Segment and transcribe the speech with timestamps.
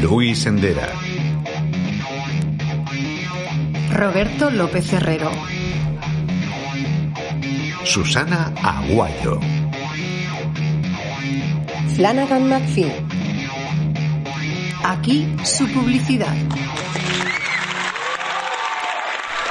[0.00, 0.88] Luis Endera.
[3.92, 5.30] Roberto López Herrero.
[7.84, 9.38] Susana Aguayo.
[11.94, 12.92] Flanagan McPhee.
[14.84, 16.34] Aquí su publicidad.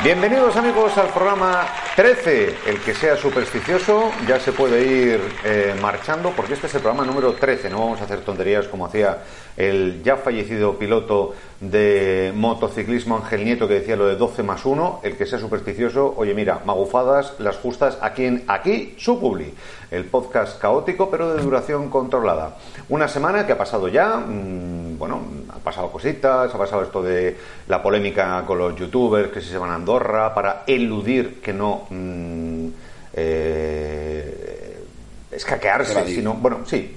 [0.04, 2.56] Bienvenidos amigos al programa 13.
[2.68, 7.06] El que sea supersticioso ya se puede ir eh, marchando porque este es el programa
[7.06, 7.70] número 13.
[7.70, 9.18] No vamos a hacer tonterías como hacía
[9.58, 15.02] el ya fallecido piloto de motociclismo Ángel Nieto que decía lo de 12 más 1.
[15.04, 19.54] El que sea supersticioso, oye mira, magufadas, las justas aquí en aquí su publi.
[19.92, 22.58] El podcast caótico pero de duración controlada.
[22.88, 27.36] Una semana que ha pasado ya, mmm, bueno, ha pasado cositas, ha pasado esto de
[27.68, 32.68] la polémica con los youtubers que se van a Andorra para eludir que no mmm,
[33.14, 34.84] eh,
[35.32, 36.96] escaquearse, sino, bueno, sí,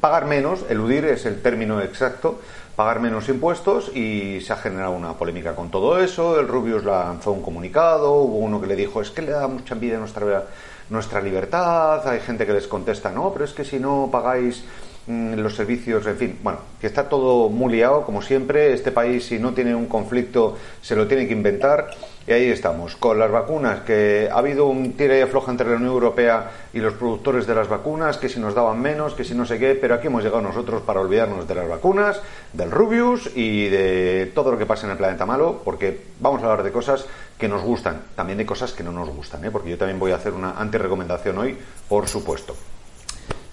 [0.00, 2.38] pagar menos, eludir es el término exacto,
[2.74, 6.38] pagar menos impuestos y se ha generado una polémica con todo eso.
[6.38, 9.74] El Rubius lanzó un comunicado, hubo uno que le dijo es que le da mucha
[9.74, 10.44] envidia nuestra
[10.88, 14.64] nuestra libertad, hay gente que les contesta no, pero es que si no pagáis
[15.06, 18.72] los servicios, en fin, bueno, que está todo muy liado, como siempre.
[18.72, 21.90] Este país, si no tiene un conflicto, se lo tiene que inventar.
[22.26, 25.76] Y ahí estamos, con las vacunas, que ha habido un tira y afloja entre la
[25.76, 29.32] Unión Europea y los productores de las vacunas, que si nos daban menos, que si
[29.32, 32.20] no sé qué, pero aquí hemos llegado nosotros para olvidarnos de las vacunas,
[32.52, 36.46] del Rubius y de todo lo que pasa en el planeta malo, porque vamos a
[36.46, 37.06] hablar de cosas
[37.38, 39.52] que nos gustan, también de cosas que no nos gustan, ¿eh?
[39.52, 41.56] porque yo también voy a hacer una antirecomendación hoy,
[41.88, 42.56] por supuesto.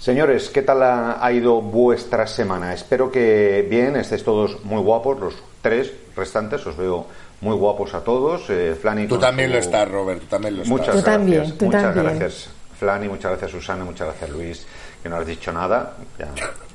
[0.04, 2.74] Señores, ¿qué tal ha, ha, ido vuestra semana?
[2.74, 7.06] Espero que bien, estéis todos muy guapos, los tres restantes, os veo
[7.40, 8.50] muy guapos a todos.
[8.50, 9.54] Eh, Flani, tú también tu...
[9.54, 11.04] lo estás, Robert, tú también lo muchas estás.
[11.06, 12.06] Gracias, también, tú muchas también.
[12.06, 14.68] gracias, Flani, muchas gracias, Susana, muchas gracias, Luis,
[15.02, 16.28] que no has dicho nada, ya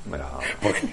[0.09, 0.25] me la,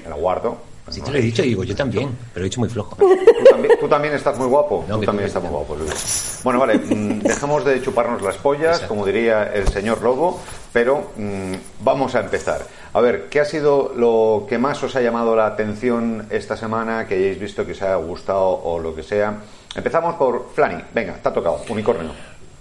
[0.04, 0.58] me la guardo.
[0.90, 2.96] Si te lo he dicho, digo, yo también, pero he dicho muy flojo.
[2.96, 4.84] ¿Tú también, tú también estás muy guapo.
[4.88, 6.40] No, tú también estás muy guapo, Luis.
[6.44, 8.88] Bueno, vale, mm, dejemos de chuparnos las pollas, Exacto.
[8.88, 10.40] como diría el señor Lobo,
[10.76, 12.66] pero mm, vamos a empezar.
[12.92, 17.06] A ver, ¿qué ha sido lo que más os ha llamado la atención esta semana,
[17.06, 19.38] que hayáis visto que os haya gustado o lo que sea?
[19.74, 20.84] Empezamos por Flani.
[20.92, 22.10] Venga, te ha tocado, unicornio.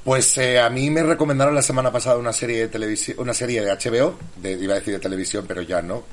[0.06, 3.62] Pues eh, a mí me recomendaron la semana pasada una serie de televisión, una serie
[3.62, 6.04] de HBO, de, iba a decir de televisión, pero ya no,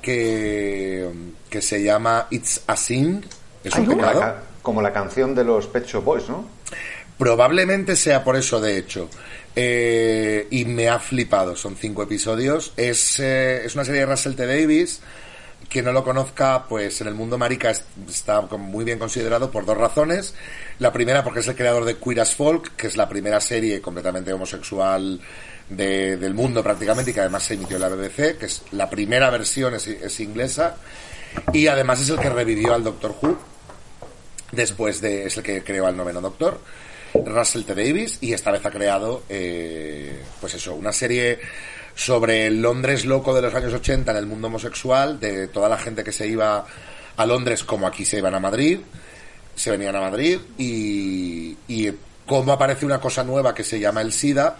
[0.00, 1.06] que,
[1.50, 3.22] que se llama It's a Sin.
[3.62, 4.36] Es un como, la, pecado.
[4.62, 6.46] como la canción de los Pet Shop Boys, ¿no?
[7.18, 9.10] Probablemente sea por eso, de hecho.
[9.56, 11.56] Eh, y me ha flipado.
[11.56, 12.72] Son cinco episodios.
[12.76, 14.46] Es, eh, es una serie de Russell T.
[14.46, 15.00] Davis.
[15.68, 19.64] Quien no lo conozca, pues en el mundo marica es- está muy bien considerado por
[19.64, 20.34] dos razones.
[20.78, 23.80] La primera, porque es el creador de Queer as Folk, que es la primera serie
[23.80, 25.20] completamente homosexual
[25.68, 28.90] de- del mundo prácticamente y que además se emitió en la BBC, que es la
[28.90, 30.76] primera versión, es, es inglesa.
[31.52, 33.38] Y además es el que revivió al Doctor Who,
[34.52, 36.60] después de es el que creó al noveno Doctor,
[37.24, 37.74] Russell T.
[37.74, 41.38] Davis, y esta vez ha creado, eh, pues eso, una serie
[41.94, 45.78] sobre el Londres loco de los años 80 en el mundo homosexual, de toda la
[45.78, 46.66] gente que se iba
[47.16, 48.80] a Londres como aquí se iban a Madrid,
[49.54, 51.92] se venían a Madrid, y, y
[52.26, 54.56] cómo aparece una cosa nueva que se llama el SIDA,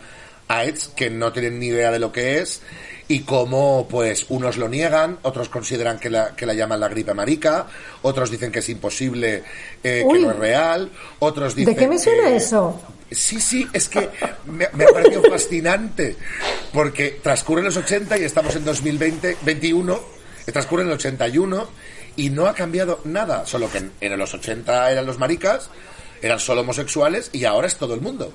[0.48, 2.62] AIDS, que no tienen ni idea de lo que es,
[3.06, 7.12] y cómo pues unos lo niegan, otros consideran que la, que la llaman la gripe
[7.14, 7.66] marica,
[8.02, 9.44] otros dicen que es imposible,
[9.82, 12.80] eh, que no es real, otros dicen ¿De qué me suena que- eso?
[13.10, 14.08] Sí, sí, es que
[14.46, 16.16] me, me ha parecido fascinante,
[16.72, 20.00] porque transcurre los 80 y estamos en 2020, 21,
[20.46, 21.68] eh, transcurre en el 81
[22.16, 25.68] y no ha cambiado nada, solo que en, en los 80 eran los maricas,
[26.22, 28.32] eran solo homosexuales y ahora es todo el mundo.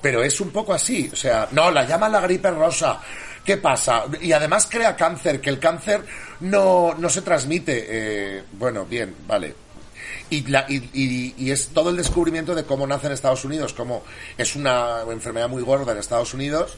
[0.00, 3.00] Pero es un poco así, o sea, no, la llaman la gripe rosa.
[3.44, 4.04] ¿Qué pasa?
[4.20, 6.02] Y además crea cáncer, que el cáncer
[6.40, 7.86] no, no se transmite.
[7.88, 9.54] eh, bueno, bien, vale.
[10.30, 13.72] Y, la- y- y- y es todo el descubrimiento de cómo nace en Estados Unidos,
[13.72, 14.02] cómo
[14.38, 16.76] es una enfermedad muy gorda en Estados Unidos,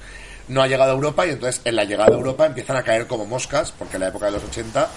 [0.48, 3.06] no ha llegado a Europa y entonces en la llegada a Europa empiezan a caer
[3.06, 4.88] como moscas, porque en la época de los 80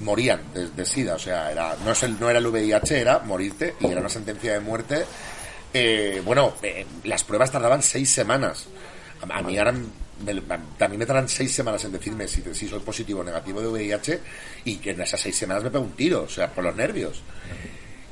[0.00, 3.18] morían de, de SIDA, o sea, era, no, es el, no era el VIH, era
[3.20, 5.04] morirte y era una sentencia de muerte.
[5.74, 8.66] Eh, bueno, eh, las pruebas tardaban seis semanas.
[9.28, 9.74] A, a mí ahora
[10.24, 13.60] me, a mí me tardan seis semanas en decirme si, si soy positivo o negativo
[13.60, 14.20] de VIH
[14.64, 17.22] y que en esas seis semanas me pego un tiro, o sea, por los nervios.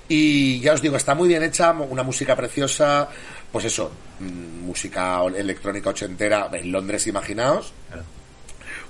[0.09, 3.09] Y ya os digo, está muy bien hecha, una música preciosa,
[3.51, 7.73] pues eso, mm, música electrónica ochentera en Londres, imaginaos.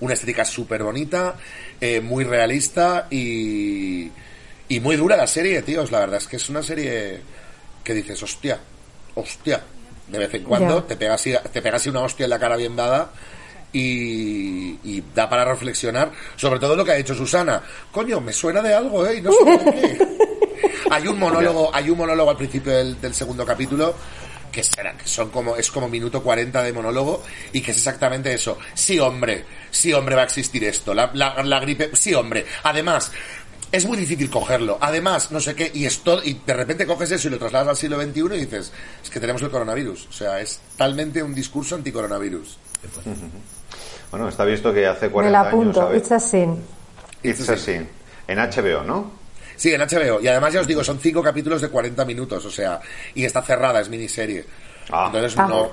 [0.00, 1.36] Una estética súper bonita,
[1.80, 4.10] eh, muy realista y,
[4.68, 5.90] y muy dura la serie, tíos.
[5.90, 7.20] La verdad es que es una serie
[7.82, 8.60] que dices, hostia,
[9.14, 9.62] hostia.
[10.08, 13.10] De vez en cuando te pegas, te pegas una hostia en la cara bien dada
[13.72, 17.62] y, y da para reflexionar sobre todo lo que ha hecho Susana.
[17.90, 19.16] Coño, me suena de algo, ¿eh?
[19.18, 20.08] Y no sé de qué.
[20.90, 23.94] Hay un monólogo, hay un monólogo al principio del, del segundo capítulo
[24.52, 28.32] que será, que son como, es como minuto 40 de monólogo y que es exactamente
[28.32, 28.56] eso.
[28.72, 30.94] Sí, hombre, sí, hombre, va a existir esto.
[30.94, 32.46] La, la, la gripe, sí, hombre.
[32.62, 33.12] Además,
[33.76, 34.78] es muy difícil cogerlo.
[34.80, 37.76] Además, no sé qué, y esto, y de repente coges eso y lo trasladas al
[37.76, 40.06] siglo XXI y dices, es que tenemos el coronavirus.
[40.08, 42.58] O sea, es talmente un discurso anticoronavirus.
[44.10, 45.52] Bueno, está visto que hace Me 40 la años.
[45.52, 45.80] apunto.
[45.80, 45.98] ¿sabes?
[45.98, 46.62] It's a sin.
[47.24, 47.88] It's a Sin.
[48.28, 49.10] En HBO, ¿no?
[49.56, 50.20] Sí, en HBO.
[50.20, 52.80] Y además ya os digo, son cinco capítulos de 40 minutos, o sea,
[53.14, 54.44] y está cerrada, es miniserie.
[54.90, 55.06] Ah.
[55.06, 55.46] Entonces Ah.
[55.48, 55.72] no,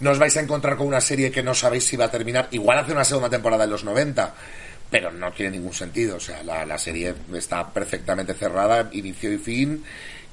[0.00, 2.48] no os vais a encontrar con una serie que no sabéis si va a terminar.
[2.50, 4.34] Igual hace una segunda temporada en los 90,
[4.90, 6.16] pero no tiene ningún sentido.
[6.16, 9.84] O sea, la, la serie está perfectamente cerrada, inicio y fin,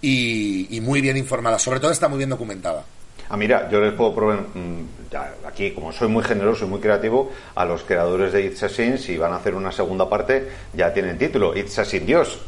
[0.01, 1.57] y, y muy bien informada.
[1.59, 2.83] Sobre todo está muy bien documentada.
[3.29, 6.79] Ah, mira, yo les puedo probar, mm, ya, aquí, como soy muy generoso y muy
[6.79, 10.49] creativo, a los creadores de It's a Sin, si van a hacer una segunda parte,
[10.73, 12.39] ya tienen título, It's a Sin Dios.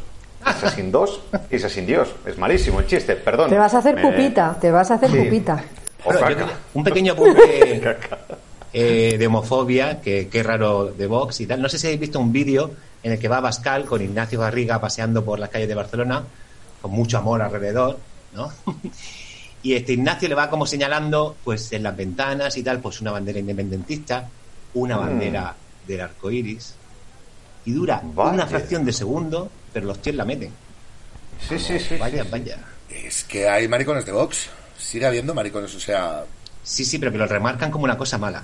[0.48, 2.14] It's a Sin 2, It's a Sin Dios.
[2.24, 3.50] Es malísimo el chiste, perdón.
[3.50, 5.18] Te vas a hacer Me- pupita, te vas a hacer Sí.
[5.18, 5.64] pupita.
[6.04, 7.82] O Bueno, yo un pequeño apunte
[8.78, 11.62] eh, de homofobia, que, que raro de Vox y tal.
[11.62, 12.72] No sé si habéis visto un vídeo
[13.04, 16.24] en el que va Bascal con Ignacio Garriga paseando por las calles de Barcelona,
[16.82, 17.98] con mucho amor alrededor,
[18.34, 18.52] ¿no?
[19.64, 23.12] y este Ignacio le va como señalando, pues en las ventanas y tal, pues una
[23.12, 24.28] bandera independentista,
[24.74, 25.00] una Mm.
[25.00, 25.56] bandera
[25.88, 26.74] del arco iris,
[27.66, 28.32] y dura Vaya.
[28.32, 30.52] una fracción de segundo, pero los tíos la meten.
[31.48, 31.96] Sí, sí, sí.
[31.98, 32.30] Vaya, sí.
[32.32, 32.58] vaya.
[32.90, 34.48] Es que hay maricones de Vox.
[34.78, 36.24] Sigue habiendo maricones, o sea...
[36.64, 38.44] Sí, sí, pero que lo remarcan como una cosa mala.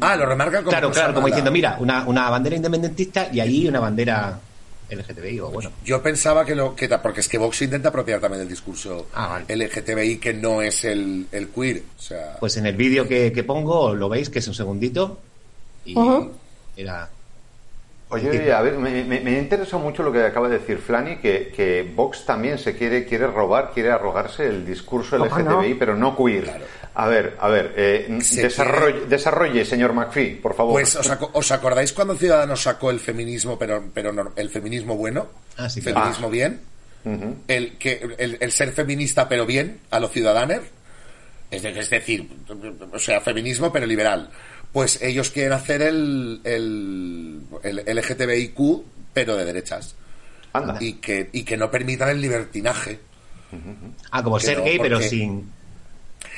[0.00, 1.34] Ah, lo remarcan como Claro, claro, como mala.
[1.34, 4.38] diciendo, mira, una, una bandera independentista y ahí una bandera
[4.90, 5.70] LGTBI, o bueno.
[5.84, 9.28] Yo pensaba que lo que porque es que Vox intenta apropiar también el discurso Ah,
[9.46, 9.54] vale.
[9.66, 13.44] LGTBI que no es el, el queer, o sea, Pues en el vídeo que, que
[13.44, 15.18] pongo lo veis, que es un segundito,
[15.84, 16.32] y Ujú.
[16.76, 17.08] era...
[18.10, 21.18] Oye, oye, a ver, me, me, me interesa mucho lo que acaba de decir Flani,
[21.18, 25.78] que, que Vox también se quiere, quiere robar, quiere arrogarse el discurso ¿Cómo LGTBI, no?
[25.78, 26.50] pero no queer.
[26.94, 30.72] A ver, a ver, eh, Se desarrolle, quiere- desarrolle, señor McPhee, por favor.
[30.72, 34.96] pues ¿os, aco- os acordáis cuando Ciudadanos sacó el feminismo pero pero no- el feminismo
[34.96, 35.26] bueno?
[35.58, 35.98] Ah, sí, claro.
[36.00, 36.60] feminismo bien,
[37.04, 37.36] Ujú.
[37.46, 40.60] el que el, el ser feminista pero bien a los ciudadanos,
[41.50, 42.26] es, de- es decir,
[42.90, 44.30] o sea, feminismo pero liberal.
[44.72, 49.94] Pues ellos quieren hacer el, el, el LGTBIQ pero de derechas.
[50.52, 50.78] Anda.
[50.80, 53.00] y que, y que no permitan el libertinaje.
[54.10, 55.52] Ah, como Que ser no, gay, pero sin...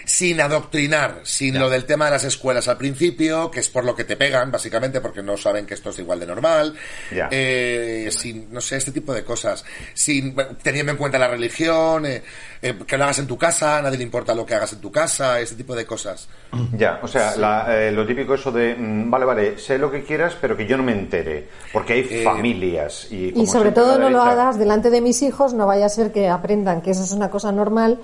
[0.05, 1.61] Sin adoctrinar, sin Ya.
[1.61, 4.51] lo del tema de las escuelas al principio, que es por lo que te pegan,
[4.51, 6.75] básicamente, porque no saben que esto es igual de normal.
[7.15, 7.29] Ya.
[7.31, 9.65] Eh, sin, no sé, este tipo de cosas.
[9.95, 12.23] Sin, bueno, teniendo en cuenta la religión, eh,
[12.63, 14.81] eh, que lo hagas en tu casa, a nadie le importa lo que hagas en
[14.81, 16.29] tu casa, este tipo de cosas.
[16.77, 20.03] Ya, o sea, la- eh, lo típico eso de, mm, vale, vale, sé lo que
[20.05, 23.07] quieras, pero que yo no me entere, porque hay Eh, familias.
[23.11, 26.29] Y, sobre todo no lo hagas delante de mis hijos, no vaya a ser que
[26.29, 27.99] aprendan que eso es una cosa normal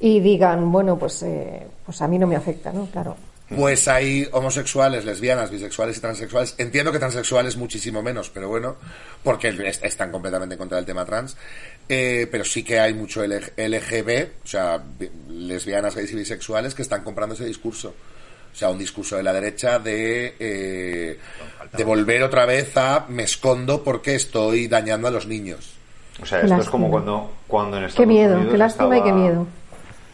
[0.00, 2.86] y digan, bueno, pues, eh, pues a mí no me afecta, ¿no?
[2.86, 3.16] Claro.
[3.54, 6.54] Pues hay homosexuales, lesbianas, bisexuales y transexuales.
[6.58, 8.76] Entiendo que transexuales muchísimo menos, pero bueno,
[9.24, 11.36] porque es- están completamente en contra del tema trans.
[11.88, 16.74] Eh, pero sí que hay mucho L- LGB, o sea, bi- lesbianas, gays y bisexuales
[16.76, 17.92] que están comprando ese discurso.
[18.52, 21.18] O sea, un discurso de la derecha de, eh,
[21.76, 25.72] de volver otra vez a me escondo porque estoy dañando a los niños.
[26.22, 29.02] O sea, esto es como cuando, cuando en Estados Qué miedo, Unidos qué lástima y
[29.02, 29.46] qué miedo.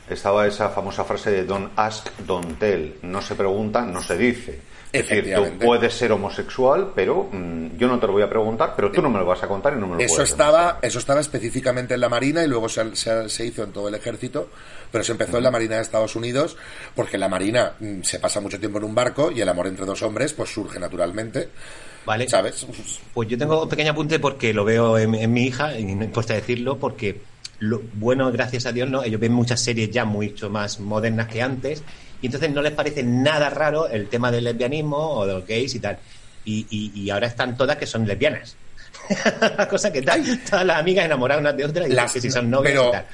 [0.08, 2.94] Estaba esa famosa frase de don't ask, don't tell.
[3.02, 4.60] No se pregunta, no se dice.
[4.92, 8.72] Es decir, tú puedes ser homosexual, pero mm, yo no te lo voy a preguntar,
[8.76, 10.78] pero tú no me lo vas a contar y no me lo Eso puedes estaba,
[10.80, 13.94] eso estaba específicamente en la Marina y luego se, se- se hizo en todo el
[13.96, 14.48] ejército,
[14.90, 16.56] pero se empezó en la Marina de Estados Unidos
[16.94, 19.66] porque en la Marina mm, se pasa mucho tiempo en un barco y el amor
[19.66, 21.48] entre dos hombres pues surge naturalmente,
[22.06, 22.28] ¿Vale?
[22.28, 22.64] ¿sabes?
[23.12, 26.04] Pues yo tengo un pequeño apunte porque lo veo en, en mi hija, y no
[26.04, 27.20] importa decirlo, porque
[27.58, 31.40] lo, bueno, gracias a Dios, no ellos ven muchas series ya mucho más modernas que
[31.42, 31.82] antes,
[32.20, 35.74] y entonces no les parece nada raro el tema del lesbianismo o de los gays
[35.74, 35.98] y tal.
[36.44, 38.56] Y, y- y ahora están todas que son lesbianas.
[39.70, 42.50] Cosa que tal, todas las amigas enamoradas unas de otras y Las- que si son
[42.50, 43.06] novias pero y tal.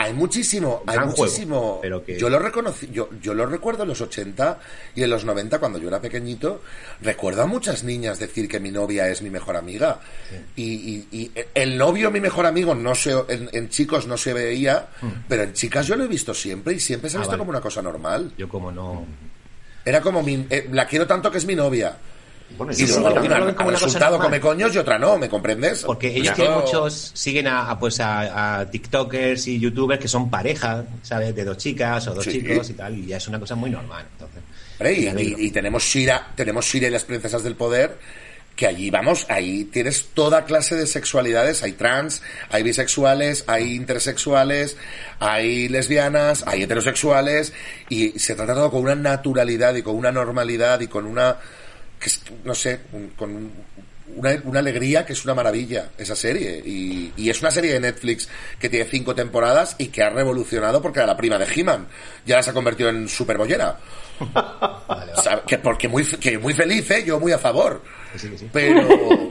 [0.00, 1.78] Hay muchísimo, hay juego, muchísimo.
[1.82, 4.60] pero que- Yo lo reconocí, yo, yo lo recuerdo en los 80
[4.94, 6.62] y en los 90 cuando yo era pequeñito.
[7.02, 9.98] Recuerdo a muchas niñas decir que mi novia es mi mejor amiga.
[10.56, 14.32] Y, y- y el novio, mi mejor amigo, no se, en, en chicos no se
[14.32, 14.86] veía,
[15.28, 17.18] pero en chicas yo lo he visto siempre y siempre se ha.
[17.18, 17.38] Ah, visto vale.
[17.40, 18.32] como una cosa normal.
[18.38, 19.04] Yo como no...
[19.84, 21.96] Era como mi, eh, la quiero tanto que es mi novia.
[22.56, 24.26] Bueno, Y luego que porque una- no lo ven como cosa resultado normal.
[24.26, 25.84] come coños y otra no, ¿me comprendes?
[25.84, 30.28] Porque ellos no- muchos siguen a, a, pues a, a tiktokers y youtubers que son
[30.30, 31.34] pareja, ¿sabes?
[31.36, 32.32] De dos chicas o dos Sí.
[32.32, 34.04] chicos y tal, y ya es una cosa muy normal.
[34.12, 34.42] Entonces,
[35.38, 37.98] y- y tenemos Shira, tenemos Shira y las princesas del poder,
[38.56, 44.76] que allí vamos, ahí tienes toda clase de sexualidades, hay trans, hay bisexuales, hay intersexuales,
[45.20, 47.52] hay lesbianas, hay heterosexuales,
[47.88, 51.36] y se trata todo con una naturalidad y con una normalidad y con una,
[51.98, 53.52] que es, no sé, un- con un-
[54.16, 56.62] una, una alegría que es una maravilla esa serie.
[56.64, 58.26] Y, y es una serie de Netflix
[58.58, 61.86] que tiene cinco temporadas y que ha revolucionado porque era la prima de He-Man.
[62.24, 63.78] Ya la se ha convertido en superbollera.
[65.46, 67.04] Que porque muy, que muy feliz, ¿eh?
[67.04, 67.82] yo muy a favor.
[68.52, 69.28] Pero,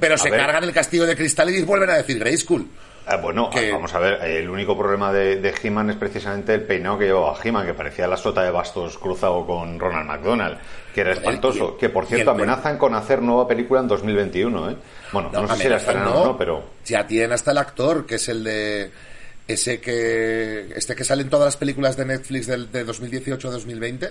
[0.00, 0.40] pero se ver.
[0.40, 2.68] cargan el castillo de cristal y vuelven a decir Grey School.
[3.10, 6.62] Ah, bueno, Que- vamos a ver, el único problema de, de He-Man es precisamente el
[6.62, 10.58] peinado que llevaba He-Man, que parecía la sota de bastos cruzado con Ronald McDonald,
[10.94, 11.76] que era espantoso.
[11.78, 14.76] que por cierto amenazan con hacer nueva película en 2021, ¿eh?
[15.12, 16.62] Bueno, no, sé si la estrenan o no, pero...
[16.84, 18.90] Ya tienen hasta el actor, que es el de.
[19.46, 20.72] Ese que.
[20.76, 24.10] Este que sale en todas las películas de Netflix del, de 2018-2020.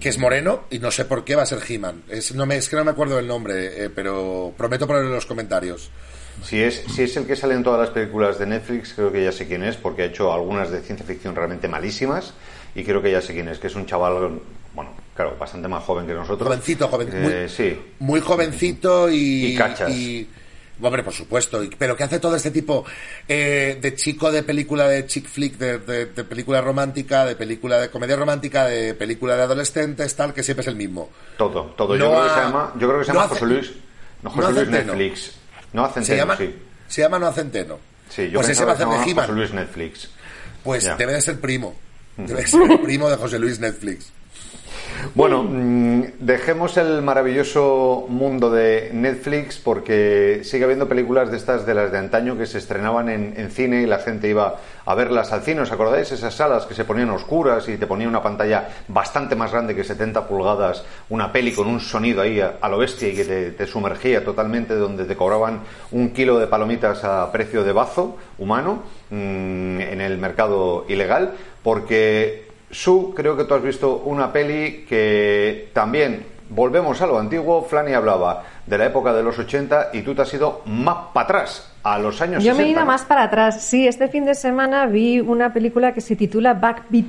[0.00, 2.02] Que es moreno y no sé por qué va a ser He-Man.
[2.08, 5.14] Es, no me, es que no me acuerdo del nombre, eh, pero prometo ponerlo en
[5.14, 5.90] los comentarios.
[6.44, 9.22] Si es, si es el que sale en todas las películas de Netflix, creo que
[9.24, 12.32] ya sé quién es, porque ha hecho algunas de ciencia ficción realmente malísimas,
[12.74, 14.40] y creo que ya sé quién es, que es un chaval,
[14.74, 16.48] bueno, claro, bastante más joven que nosotros.
[16.48, 19.46] Jovencito, joven, Eh, muy- sí, Muy jovencito y.
[19.46, 19.90] Y cachas.
[19.90, 20.28] y-
[20.80, 21.62] hombre, por supuesto.
[21.64, 22.84] y- pero que hace todo este tipo
[23.26, 27.78] eh, de chico de película de chick flick, de, de- de película romántica, de película
[27.80, 31.10] de comedia romántica, de película de adolescentes, tal, que siempre es el mismo.
[31.36, 31.96] todo, todo.
[31.96, 33.72] yo, No creo que se llama, yo creo que se no llama hace- José Luis,
[34.22, 34.68] no, José no Luis.
[34.68, 35.32] Netflix.
[35.72, 36.54] No hacen Se llama, sí.
[36.88, 37.78] se llama No Centeno.
[38.08, 38.96] Sí, yo pues ese va a hacer de
[39.26, 39.32] José.
[39.32, 40.08] Luis Netflix.
[40.64, 40.96] Pues Ya.
[40.96, 41.74] debe de ser primo.
[42.16, 44.10] Debe de ser el primo de José Luis Netflix.
[45.14, 51.74] Bueno, mm, dejemos el maravilloso mundo de Netflix porque sigue habiendo películas de estas de
[51.74, 55.42] las de antaño que se estrenaban en, cine y la gente iba a verlas al
[55.42, 55.60] cine.
[55.60, 56.10] ¿Os acordáis?
[56.12, 59.84] Esas salas que se ponían oscuras y te ponían una pantalla bastante más grande que
[59.84, 63.50] 70 pulgadas, una peli con un sonido ahí a, a lo bestia y que te,
[63.52, 65.60] te sumergía totalmente, donde te cobraban
[65.92, 72.47] un kilo de palomitas a precio de bazo humano mm, en el mercado ilegal, porque
[72.70, 77.62] Su, creo que tú has visto una peli que también volvemos a lo antiguo.
[77.62, 81.24] Flanny hablaba de la época de los 80 y tú te has ido más para
[81.24, 82.62] atrás, a los años Yo 60.
[82.62, 82.86] me he ido ¿no?
[82.86, 83.62] más para atrás.
[83.62, 87.06] Sí, este fin de semana vi una película que se titula Backbeat,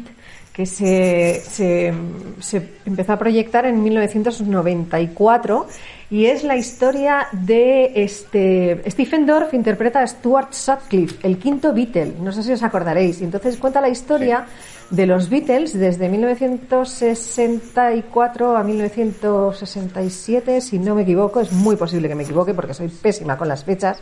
[0.54, 1.94] que se, se,
[2.40, 5.68] se empezó a proyectar en 1994
[6.12, 12.14] y es la historia de este Stephen Dorff interpreta a Stuart Sutcliffe, el quinto Beatle.
[12.20, 13.22] No sé si os acordaréis.
[13.22, 14.46] Y entonces cuenta la historia
[14.90, 21.42] de los Beatles desde 1964 a 1967, si no me equivoco.
[21.42, 24.02] Es muy posible que me equivoque porque soy pésima con las fechas.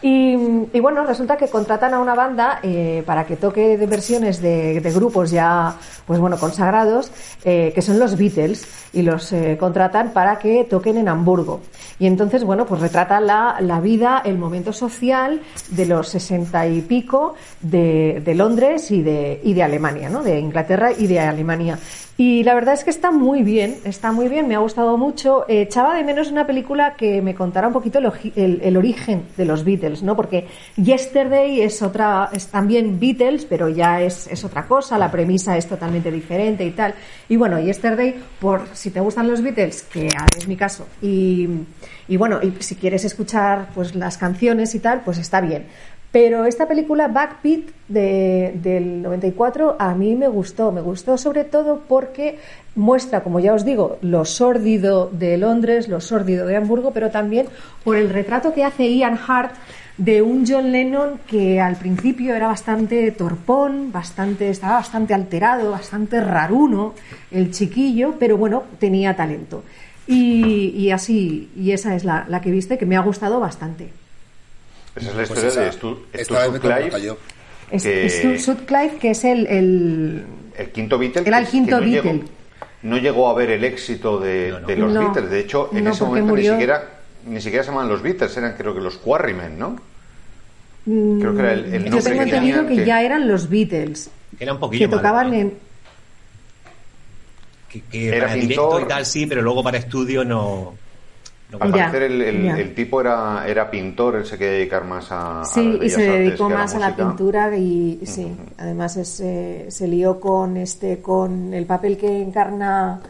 [0.00, 0.36] Y,
[0.72, 4.80] y bueno, resulta que contratan a una banda eh, para que toque de versiones de,
[4.80, 5.74] de grupos ya,
[6.06, 7.10] pues bueno, consagrados,
[7.44, 11.60] eh, que son los Beatles, y los eh, contratan para que toquen en Hamburgo.
[11.98, 16.80] Y entonces, bueno, pues retrata la, la vida, el momento social de los sesenta y
[16.80, 20.22] pico de, de Londres y de, y de Alemania, ¿no?
[20.22, 21.76] De Inglaterra y de Alemania.
[22.20, 25.48] Y la verdad es que está muy bien, está muy bien, me ha gustado mucho.
[25.48, 29.22] Eh, echaba de menos una película que me contara un poquito el, el- el origen
[29.36, 30.16] de los Beatles, ¿no?
[30.16, 35.56] Porque Yesterday es otra, es también Beatles, pero ya es, es otra cosa, la premisa
[35.56, 36.92] es totalmente diferente y tal.
[37.28, 41.48] Y bueno, Yesterday, por si te gustan los Beatles, que es mi caso, y,
[42.08, 45.66] y bueno, y si quieres escuchar pues las canciones y tal, pues está bien.
[46.20, 51.84] Pero esta película Backbeat de, del 94 a mí me gustó, me gustó sobre todo
[51.86, 52.40] porque
[52.74, 57.46] muestra, como ya os digo, lo sórdido de Londres, lo sórdido de Hamburgo, pero también
[57.84, 59.54] por el retrato que hace Ian Hart
[59.96, 66.20] de un John Lennon que al principio era bastante torpón, bastante, estaba bastante alterado, bastante
[66.20, 66.94] raruno,
[67.30, 69.62] el chiquillo, pero bueno, tenía talento.
[70.08, 73.92] Y, así, y esa es la que viste, que me ha gustado bastante.
[75.00, 77.16] Esa es la Pues historia esa- de Stu, Stu Sutcliffe, yo.
[77.70, 80.24] Que- Stu Sutcliffe, que es el, el,
[80.56, 81.22] el quinto Beatle.
[81.26, 82.12] Era el quinto no Beatle.
[82.12, 82.24] Llegó,
[82.82, 84.66] no llegó a ver el éxito de, No, no.
[84.66, 85.00] de los No.
[85.00, 85.30] Beatles.
[85.30, 86.52] De hecho, en No, ese momento murió.
[86.52, 86.90] ni siquiera
[87.26, 89.76] ni siquiera se llamaban los Beatles, eran creo que los Quarrymen, ¿no?
[90.86, 94.08] Creo que era el, el Yo nombre tengo que entendido que ya eran los Beatles,
[94.38, 95.54] Que era un poquillo que tocaban malo, en...
[97.68, 98.82] Que, que Era para directo pintor.
[98.82, 100.74] y tal sí, pero luego para estudio no.
[101.60, 105.40] Al Ya, parecer el, el- tipo era, era pintor, él se quería dedicar más a,
[105.40, 108.96] a Sí, las y se artes dedicó a más a la pintura y sí, además
[108.98, 113.00] es, eh, se lió con este con el papel que encarna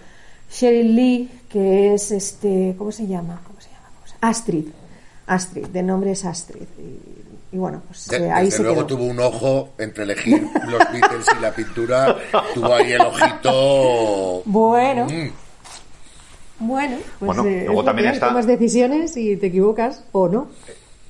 [0.50, 3.40] Sheryl Lee, que es este, ¿cómo se llama?
[3.45, 3.88] ¿Cómo se llama?
[3.97, 4.30] ¿Cómo se llama?
[4.30, 4.64] Astrid.
[5.26, 6.62] Astrid, de nombre es Astrid.
[6.78, 7.18] Y
[7.50, 8.97] Y bueno, pues De- eh, ahí desde se luego quedó.
[8.99, 12.14] tuvo un ojo entre elegir los Beatles y la pintura.
[12.54, 14.42] Tuvo ahí el ojito.
[14.45, 15.30] Bueno, Mm.
[16.61, 20.29] Bueno, pues Bueno, eh, luego es lo también está- tomas decisiones y te equivocas o
[20.29, 20.50] no.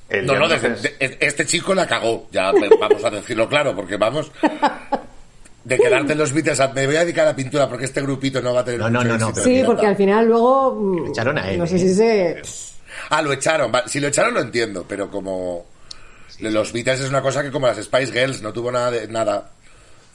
[0.09, 3.75] El No, no, entonces- de- de- este chico la cagó, ya vamos a decirlo claro,
[3.75, 4.31] porque vamos
[5.63, 8.01] de quedarte en los Beatles, a- me voy a dedicar a la pintura porque este
[8.01, 9.29] grupito no va a tener No, no, mucho no, no.
[9.29, 9.43] éxito.
[9.47, 10.73] Sí, porque al final luego...
[10.75, 11.79] mm, echaron a él, No sé ¿eh?
[11.79, 12.41] si se...
[13.09, 15.65] Ah, lo echaron, si lo echaron lo entiendo, pero como
[16.39, 19.51] los Beatles es una cosa que como las Spice Girls no tuvo nada de nada.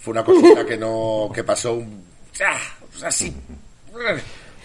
[0.00, 2.05] Fue una cosita que no que pasó un
[2.45, 2.59] ah,
[2.91, 3.35] pues así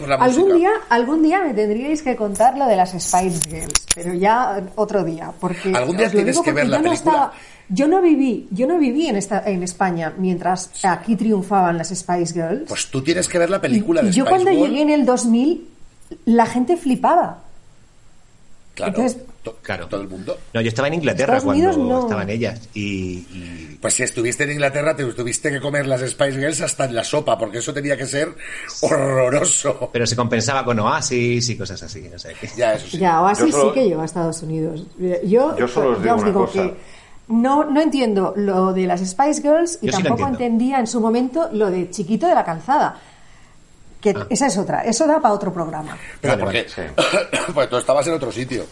[0.00, 0.56] por la Algún música.
[0.58, 5.04] día, algún día me tendríais que contar lo de las Spice Girls, pero ya otro
[5.04, 7.32] día, porque Algún día tienes que ver la yo no estaba-
[7.68, 12.32] yo no viví, yo no viví en esta, en España mientras aquí triunfaban las Spice
[12.34, 12.68] Girls.
[12.68, 15.04] Pues tú tienes que ver la película y de yo Spice cuando llegué en el
[15.06, 15.68] 2000,
[16.24, 17.40] la gente flipaba.
[18.74, 19.86] Claro, Entonces- to- Claro.
[19.88, 20.36] todo el mundo.
[20.52, 22.00] No, yo estaba en Inglaterra cuando no.
[22.02, 26.32] estaban ellas y, y- Pues si estuviste en Inglaterra te tuviste que comer las Spice
[26.38, 28.34] Girls hasta en la sopa, porque eso tenía que ser
[28.82, 29.88] horroroso.
[29.92, 32.34] pero se compensaba con Oasis y cosas así, no sé.
[32.56, 32.98] Ya, eso sí.
[32.98, 34.84] Ya, Oasis solo- sí que llegó a Estados Unidos.
[35.24, 36.52] Yo, Yo solo os ya digo os una digo cosa.
[36.62, 36.74] que
[37.28, 41.48] no, no entiendo lo de las Spice Girls y Yo tampoco entendía en su momento
[41.52, 42.98] lo de Chiquito de la Calzada.
[44.00, 44.26] Que Ah.
[44.30, 45.96] esa es otra, eso da para otro programa.
[46.20, 48.64] Pero Vale, porque vale, pues tú estabas en otro sitio.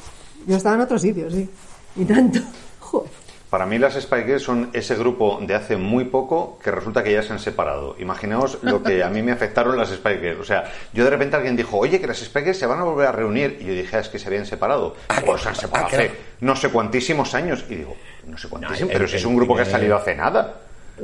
[0.48, 1.48] Yo estaba en otro sitio, sí.
[1.94, 2.40] Y tanto.
[2.80, 3.10] Joder.
[3.50, 7.12] Para mí las Spice Girls son ese grupo de hace muy poco que resulta que
[7.12, 7.96] ya se han separado.
[7.98, 10.40] Imaginaos lo que a mí me afectaron las Spice Girls.
[10.40, 12.84] O sea, yo de repente alguien dijo, oye, que las Spice Girls se van a
[12.84, 13.56] volver a reunir.
[13.60, 14.96] Y yo dije, "Ah, es que se habían separado.
[15.24, 16.56] Pues se han separado ah, que hace no.
[16.56, 17.64] sé cuantísimos años.
[17.70, 20.14] Y digo, no sé cuantísimos, el- pero si es un grupo que ha salido hace
[20.14, 20.60] nada.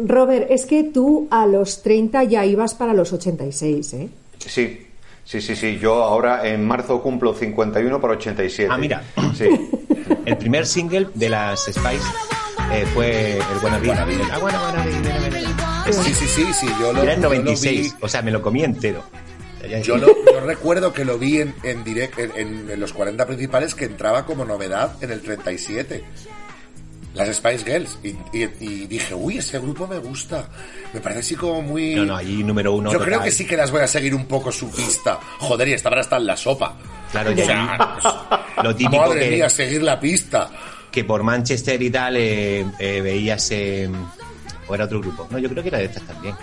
[0.07, 4.09] Robert, es que tú a los 30 ya ibas para los 86, ¿eh?
[4.39, 4.87] Sí,
[5.25, 5.79] sí, sí, sí.
[5.79, 8.69] Yo ahora en marzo cumplo 51 por 87.
[8.73, 9.03] Ah, mira.
[9.37, 9.49] Sí.
[10.27, 12.05] El primer single de las Spice
[12.73, 13.43] eh, fue el.
[13.63, 14.15] Wannabe.
[14.15, 14.93] El- Ah, bueno, Wannabe.
[15.93, 18.31] Sí, sí, sí, sí, yo lo, Era en yo lo 96, vi- o sea, me
[18.31, 19.05] lo comí entero.
[19.83, 23.27] Yo, lo- yo recuerdo que lo vi en, en, direct, en, en- en los 40
[23.27, 26.05] principales que entraba como novedad en el 37.
[27.15, 27.99] Las Spice Girls.
[28.03, 30.47] Y, y- y dije, uy, ese grupo me gusta.
[30.93, 31.95] Me parece así como muy...
[31.95, 32.93] No, no, allí número uno.
[32.93, 33.25] Yo creo total.
[33.25, 35.19] que sí que las voy a seguir un poco su pista.
[35.39, 36.77] Joder, y estaban hasta en la sopa.
[37.13, 37.97] Claro, O sea,
[38.63, 40.51] lo típico madre que, mía, seguir la pista.
[40.91, 43.49] que por Manchester y tal eh, eh, veías.
[43.53, 43.89] eh,
[44.67, 45.27] o era otro grupo.
[45.31, 46.35] No, yo creo que era de estas también.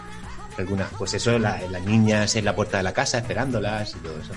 [0.57, 0.87] Algunas.
[0.97, 4.31] Pues eso, la- las niñas en la puerta de la casa esperándolas y todo eso.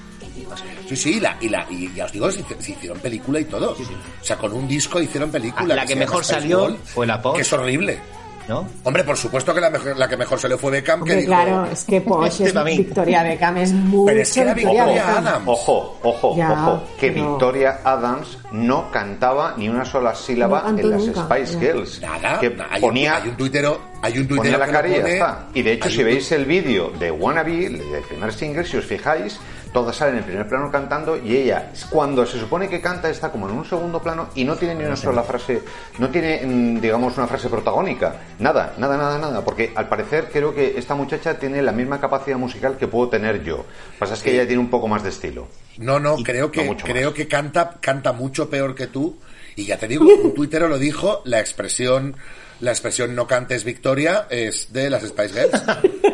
[0.89, 3.73] Sí, sí, la, y, la, y ya os digo, se, se hicieron película y todo.
[3.73, 5.75] O sea, con un disco hicieron película.
[5.75, 7.37] Ah, la que mejor salió fue la Posh.
[7.37, 7.99] Que es horrible.
[8.47, 8.69] ¿No?
[8.83, 11.29] Hombre, por supuesto que la, mejor- la que mejor salió fue Beckham, que Hombre, dijo...
[11.29, 12.65] claro, es que Posh Este es.
[12.77, 15.27] Victoria Beckham, es mucho Pero es que era Victoria Beckham.
[15.27, 15.45] Adams.
[15.49, 20.91] Ojo, ojo, Ya, ojo, que Victoria Adams no cantaba ni una sola sílaba No en
[20.91, 21.59] las nunca, Spice ya.
[21.61, 22.01] Girls.
[22.03, 24.97] Nada, que hay, ponía, un, hay un tuitero, hay un tuitero la cara y lo
[24.97, 25.47] ya pone- está.
[25.55, 29.39] Y de hecho, si veis el vídeo de Wannabe, del primer single, si os fijáis,
[29.73, 33.49] todas salen en primer plano cantando y ella, cuando se supone que canta, está como
[33.49, 35.63] en un segundo plano y no tiene ni una sola frase,
[35.99, 38.15] no tiene, mm, digamos, una frase protagónica.
[38.39, 39.45] Nada, nada, nada, nada.
[39.45, 43.43] Porque al parecer creo que esta muchacha tiene la misma capacidad musical que puedo tener
[43.43, 43.57] yo.
[43.57, 45.49] Lo que pasa es que ella tiene un poco más de estilo.
[45.79, 47.15] No, no, creo que, no creo más.
[47.17, 49.19] que canta, canta mucho peor que tú.
[49.57, 52.17] Y ya te digo, un tuitero lo dijo, la expresión,
[52.61, 55.63] la expresión no cantes Victoria es de las Spice Girls.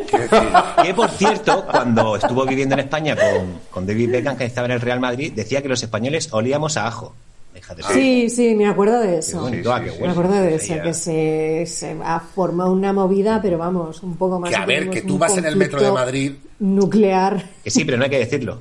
[0.83, 4.73] Que por cierto, cuando estuvo viviendo en España con, con David Beckham, que estaba en
[4.73, 7.15] el Real Madrid, decía que los españoles olíamos a ajo.
[7.55, 7.83] Fíjate.
[7.93, 9.49] Sí, sí, me acuerdo de eso.
[9.49, 10.03] Sí, ah, sí, sí.
[10.03, 14.39] Me acuerdo de eso, que se, se ha formado una movida, pero vamos, un poco
[14.41, 14.51] más.
[14.51, 16.33] Que a ver, que tú vas en el metro de Madrid.
[16.59, 17.43] Nuclear.
[17.65, 18.61] Que sí, pero no hay que decirlo.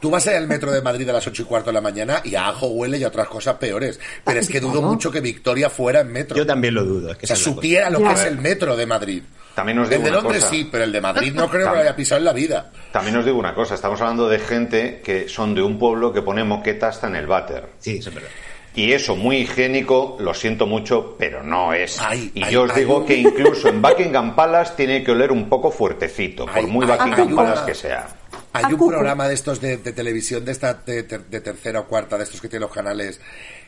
[0.00, 2.34] Tú vas el metro de Madrid a las ocho y cuarto de la mañana y
[2.34, 3.98] a ajo huele y a otras cosas peores.
[4.24, 6.36] Pero es que dudo mucho que Victoria fuera en metro.
[6.36, 7.12] Yo también lo dudo.
[7.12, 8.08] Es que O sea, supiera lo Ya.
[8.08, 9.22] que es el metro de Madrid.
[9.54, 10.50] También os El digo de una Londres cosa.
[10.54, 11.86] sí, pero el de Madrid no creo que lo También.
[11.86, 12.70] haya pisado en la vida.
[12.92, 16.20] También os digo una cosa, estamos hablando de gente que son de un pueblo que
[16.20, 17.64] pone moqueta hasta en el váter.
[17.78, 18.30] Sí, eso es verdad.
[18.74, 21.98] Y eso, muy higiénico, lo siento mucho, pero no es.
[21.98, 25.32] Ay, y ay, yo os ay, digo que incluso en Buckingham Palace tiene que oler
[25.32, 28.06] un poco fuertecito, por muy ay, Buckingham ay, Palace que sea.
[28.56, 31.80] Hay A un programa de estos de, de televisión, de esta de, ter- de tercera
[31.80, 33.20] o cuarta, de estos que tienen los canales,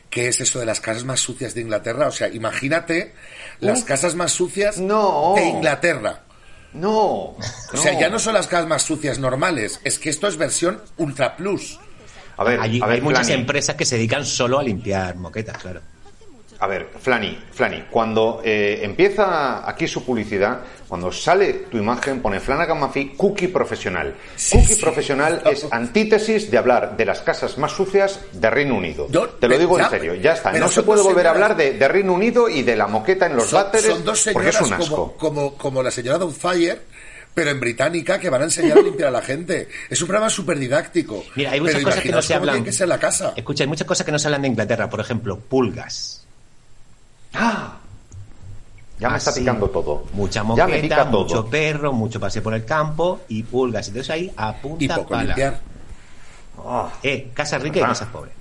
[0.09, 2.07] que es eso de las casas más sucias de Inglaterra.
[2.07, 3.13] O sea, imagínate
[3.59, 5.33] las casas más sucias No.
[5.35, 6.23] de Inglaterra.
[6.73, 6.95] No.
[6.95, 7.37] O
[7.75, 11.35] sea, ya no son las casas más sucias normales, es que esto es versión Ultra
[11.35, 11.79] Plus.
[12.37, 15.57] A ver, Allí a ver, hay muchas empresas que se dedican solo a limpiar moquetas,
[15.57, 15.81] claro.
[16.61, 22.39] A ver, Flani, Flani, cuando eh, empieza aquí su publicidad, cuando sale tu imagen, pone
[22.39, 24.13] Flanagan Mafi Cookie Profesional.
[24.51, 29.07] cookie Profesional es antítesis de hablar de las casas más sucias de Reino Unido.
[29.09, 30.51] Yo- Te lo digo ya, en serio, ya está.
[30.51, 33.35] No se puede volver a hablar de, de Reino Unido y de la moqueta en
[33.37, 34.95] los son, váteres son dos porque señoras es un asco.
[35.17, 36.79] como, como, como la señora Doubtfire,
[37.33, 39.69] pero en británica, que van a enseñar a limpiar a la gente.
[39.89, 41.23] Es un programa súper didáctico.
[41.35, 42.63] Mira, hay muchas pero cosas que no se hablan.
[42.65, 43.31] que ser la casa.
[43.35, 44.89] Escucha, hay muchas cosas que no se hablan de Inglaterra.
[44.89, 46.25] Por ejemplo, pulgas.
[47.33, 47.75] ¡Ah!
[48.99, 50.03] Ya me está picando todo.
[50.13, 51.21] Mucha ya me moqueta, pica todo.
[51.23, 53.87] mucho perro, mucho paseo por el campo y pulgas.
[53.87, 55.23] Entonces ahí a punta Y poco pala.
[55.23, 55.59] limpiar.
[56.65, 57.87] Ah, Eh, casas ricas y Ah.
[57.87, 58.33] casas pobres.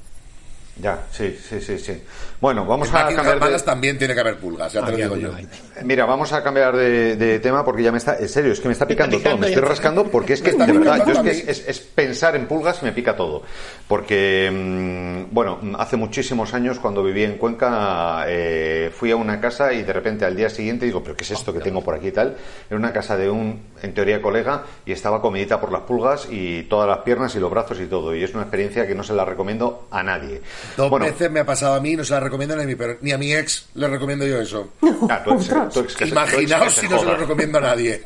[0.80, 2.02] ya, sí, sí, sí, sí.
[2.40, 3.58] Bueno, vamos En a cambiar de...
[3.60, 5.28] También tiene que haber pulgas, ya te lo Había digo yo.
[5.34, 5.38] alguna
[5.74, 5.84] ahí.
[5.84, 8.68] Mira, vamos a cambiar de, de tema porque ya me está, en serio, es que
[8.68, 11.12] me está Me está picando todo, me estoy rascando porque es que, de verdad, yo
[11.14, 11.50] es que es, mí.
[11.50, 13.42] es- es pensar en pulgas y me pica todo.
[13.88, 19.72] Porque, mm, bueno, hace muchísimos años cuando viví en Cuenca, eh, fui a una casa
[19.72, 22.08] y de repente al día siguiente digo, pero ¿qué es esto que tengo por aquí
[22.08, 22.36] y tal?
[22.68, 26.62] Era una casa de un, en teoría, colega y estaba comidita por las pulgas y
[26.64, 28.14] todas las piernas y los brazos y todo.
[28.14, 30.40] Y es una experiencia que no se la recomiendo a nadie.
[30.76, 32.74] Dos Bueno, veces me ha pasado a mí, no se la recomiendo ni a, mi,
[32.76, 34.68] per- ni a mi ex le recomiendo yo eso.
[35.10, 37.04] ah, tu ex- tu ex que se- tu ex que Imaginaos se si no se
[37.06, 38.04] lo recomiendo a nadie.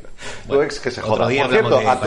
[0.49, 1.29] Tu ex que se Otro joda.
[1.29, 2.07] día Por cierto, de a tu-.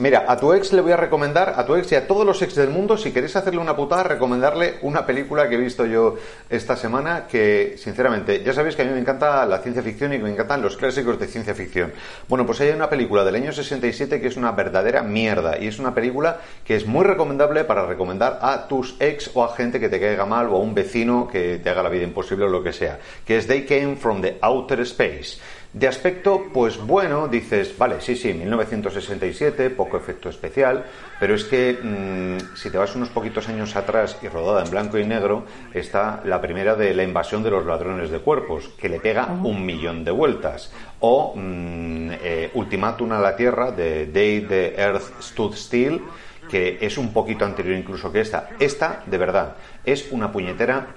[0.00, 2.40] Mira, a tu ex le voy a recomendar, a tu ex y a todos los
[2.40, 6.14] ex del mundo, si queréis hacerle una putada, recomendarle una película que he visto yo
[6.48, 10.16] esta semana que, sinceramente, ya sabéis que a mí me encanta la ciencia ficción y
[10.16, 11.92] que me encantan los clásicos de ciencia ficción.
[12.28, 15.78] Bueno, pues hay una película del año 67 que es una verdadera mierda y es
[15.78, 19.90] una película que es muy recomendable para recomendar a tus ex o a gente que
[19.90, 22.62] te caiga mal o a un vecino que te haga la vida imposible o lo
[22.62, 25.38] que sea, que es They Came from the Outer Space.
[25.72, 30.84] De aspecto, pues bueno, dices, vale, sí, sí, 1967, poco efecto especial,
[31.20, 34.98] pero es que mm, si te vas unos poquitos años atrás y rodada en blanco
[34.98, 38.98] y negro, está la primera de la invasión de los ladrones de cuerpos, que le
[38.98, 40.72] pega un millón de vueltas.
[40.98, 46.02] O mm, eh, Ultimátum a la Tierra de Day the Earth Stood Still,
[46.50, 48.50] que es un poquito anterior incluso que esta.
[48.58, 49.54] Esta, de verdad,
[49.84, 50.88] es una puñetera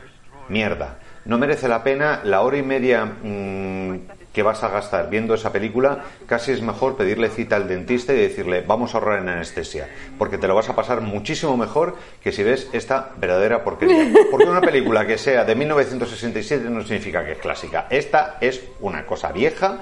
[0.49, 0.97] mierda.
[1.25, 5.51] No merece la pena la hora y media mm, que vas a gastar viendo esa
[5.51, 6.03] película.
[6.25, 10.37] Casi es mejor pedirle cita al dentista y decirle vamos a ahorrar en anestesia, porque
[10.39, 14.11] te lo vas a pasar muchísimo mejor que si ves esta verdadera porquería.
[14.31, 17.85] Porque una película que sea de 1967 no significa que es clásica.
[17.89, 19.77] Esta es una cosa vieja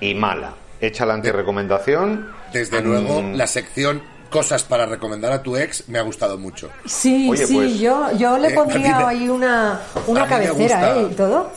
[0.00, 0.54] y mala.
[0.80, 2.30] Hecha la antirecomendación.
[2.52, 6.68] Desde Mm, luego, la sección cosas para recomendar a tu ex me ha gustado mucho.
[6.86, 10.52] Sí, Oye, sí, pues- yo, yo le Eh, pondría ahí una, una cabecera,
[10.88, 10.96] gusta.
[11.00, 11.08] ¿eh?
[11.10, 11.52] Y todo.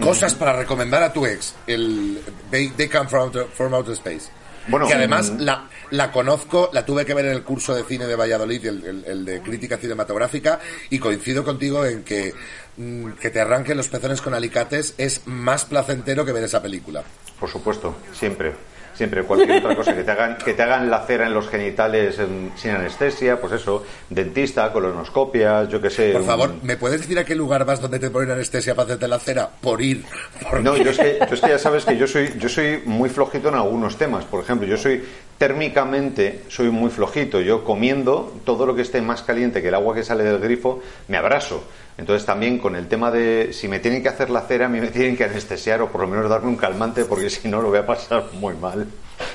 [0.00, 1.54] Cosas para recomendar a tu ex.
[1.66, 4.28] El They, They Come from Outer, from Outer Space.
[4.68, 5.40] Bueno, que además mm.
[5.42, 8.84] la, la conozco, la tuve que ver en el curso de cine de Valladolid, el,
[8.84, 10.58] el- el de crítica cinematográfica,
[10.90, 12.34] y coincido contigo en que
[12.76, 17.04] mm, que te arranquen los pezones con alicates es más placentero que ver esa película.
[17.38, 18.52] Por supuesto, siempre.
[18.96, 22.18] Siempre, cualquier otra cosa que te hagan, que te hagan la cera en los genitales
[22.18, 26.12] em, sin anestesia, pues eso, dentista, colonoscopias, yo qué sé.
[26.12, 28.86] Por un- favor, ¿me puedes decir a qué lugar vas donde te ponen anestesia para
[28.86, 29.50] hacerte la cera?
[29.60, 30.04] Por ir.
[30.48, 32.82] Por No, yo es, que, yo es que ya sabes que yo soy, yo soy
[32.86, 34.24] muy flojito en algunos temas.
[34.24, 35.04] Por ejemplo, yo soy
[35.38, 37.40] térmicamente, soy muy flojito.
[37.40, 40.80] Yo comiendo, todo lo que esté más caliente que el agua que sale del grifo,
[41.08, 41.62] me abrazo.
[41.98, 44.80] Entonces también con el tema de si me tienen que hacer la cera, a mí
[44.80, 47.68] me tienen que anestesiar o por lo menos darme un calmante porque si no lo
[47.68, 48.86] voy a pasar muy mal.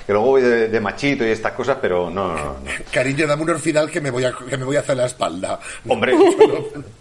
[0.06, 2.56] Que luego voy de, de machito y estas cosas, pero no, no, no.
[2.92, 5.60] Cariño, dame un orfidal que me voy a, que me voy a hacer la espalda.
[5.88, 6.14] Hombre,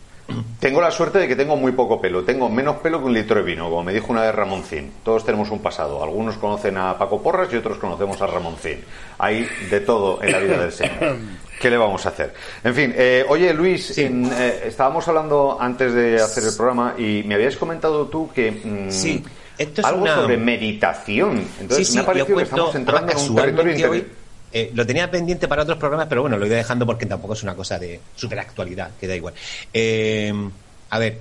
[0.59, 2.23] tengo la suerte de que tengo muy poco pelo.
[2.25, 4.93] Tengo menos pelo que un litro de vino, como me dijo una vez Ramoncín.
[5.05, 6.03] Todos tenemos un pasado.
[6.03, 8.81] Algunos conocen a Paco Porras y otros conocemos a Ramoncín.
[9.19, 11.17] Hay de todo en la vida del señor.
[11.61, 12.33] ¿Qué le vamos a hacer?
[12.65, 17.23] En fin, eh, oye Luis, en, eh, estábamos hablando antes de hacer el programa y
[17.27, 19.23] me habías comentado tú que mm, Sí,
[19.59, 21.45] esto es algo una- sobre meditación.
[21.61, 24.07] Entonces sí, sí, me ha parecido que estamos entrando en un territorio casualmente inter- hoy,
[24.53, 27.43] eh, lo tenía pendiente para otros programas, pero bueno, lo ido dejando porque tampoco es
[27.43, 29.35] una cosa de super actualidad, que da igual.
[29.73, 30.33] Eh,
[30.91, 31.19] a ver,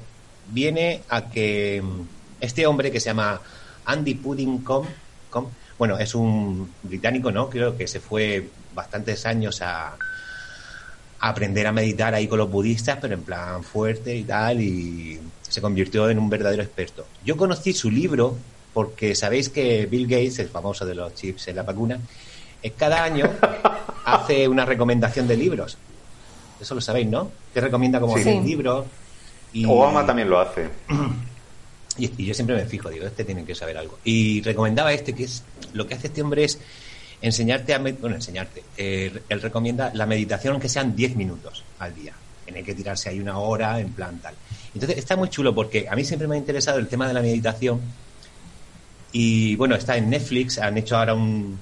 [0.52, 2.02] viene a que mm,
[2.42, 3.40] este hombre que se llama
[3.86, 4.90] Andy Puddingcombe,
[5.30, 7.50] com- bueno, es un británico, ¿no?
[7.50, 12.98] Creo que se fue bastantes años a, a aprender a meditar ahí con los budistas,
[13.02, 17.06] pero en plan fuerte y tal, y se convirtió en un verdadero experto.
[17.26, 18.38] Yo conocí su libro
[18.74, 22.00] porque sabéis que Bill Gates, el famoso de los chips en la vacuna,
[22.64, 23.30] eh, cada año
[24.06, 25.78] hace una recomendación de libros.
[26.60, 27.32] Eso lo sabéis, ¿no?
[27.54, 28.24] Que recomienda como Sí.
[28.24, 28.50] 100 Sí.
[28.50, 28.86] libros.
[29.54, 30.70] Y, Obama también lo hace.
[31.98, 33.98] y, y yo siempre me fijo, digo, este tiene que saber algo.
[34.04, 35.44] Y recomendaba este, que es
[35.74, 36.60] lo que hace este hombre es
[37.22, 37.80] enseñarte a.
[37.80, 38.64] Bueno, enseñarte.
[38.78, 42.14] Eh, él recomienda la meditación, aunque sean 10 minutos al día.
[42.46, 44.34] Tiene que tirarse ahí una hora, en plan tal.
[44.74, 47.22] Entonces está muy chulo porque a mí siempre me ha interesado el tema de la
[47.22, 47.80] meditación.
[49.12, 51.60] Y bueno, está en Netflix, han hecho ahora un-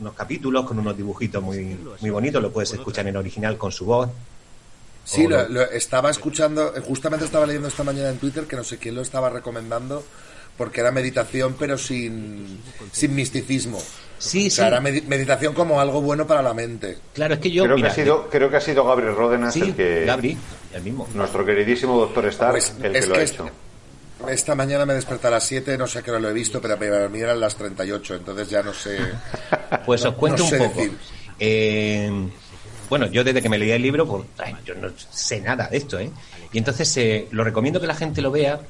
[0.00, 3.84] unos capítulos con unos dibujitos muy, muy bonitos, lo puedes escuchar en original con su
[3.84, 4.08] voz.
[5.04, 8.64] Sí, lo, lo- estaba escuchando, eh, justamente estaba leyendo esta mañana en Twitter que no
[8.64, 10.04] sé quién lo estaba recomendando
[10.56, 12.60] porque era meditación pero sin,
[12.92, 13.80] sin misticismo.
[14.18, 14.68] Sí, o sea, sí.
[14.68, 16.98] era medi- meditación como algo bueno para la mente.
[17.14, 17.64] Claro, es que yo...
[17.64, 20.04] creo, mira, que ha sido, creo que ha sido Gabriel Ródenas Sí, el que.
[20.04, 20.36] Gabri,
[20.74, 21.08] el mismo.
[21.14, 23.50] Nuestro queridísimo doctor Stark, Pues, el que es lo que ha hecho.
[24.28, 26.60] Esta mañana me desperté a las 7, no sé a qué hora lo he visto,
[26.60, 28.98] pero para mí eran las 38, entonces ya no sé.
[29.86, 30.82] Pues os cuento no sé un poco.
[31.38, 32.28] Eh,
[32.88, 35.76] bueno, yo desde que me leí el libro, pues ay, yo no sé nada de
[35.76, 36.10] esto, ¿eh?
[36.52, 38.60] Y entonces eh, lo recomiendo que la gente lo vea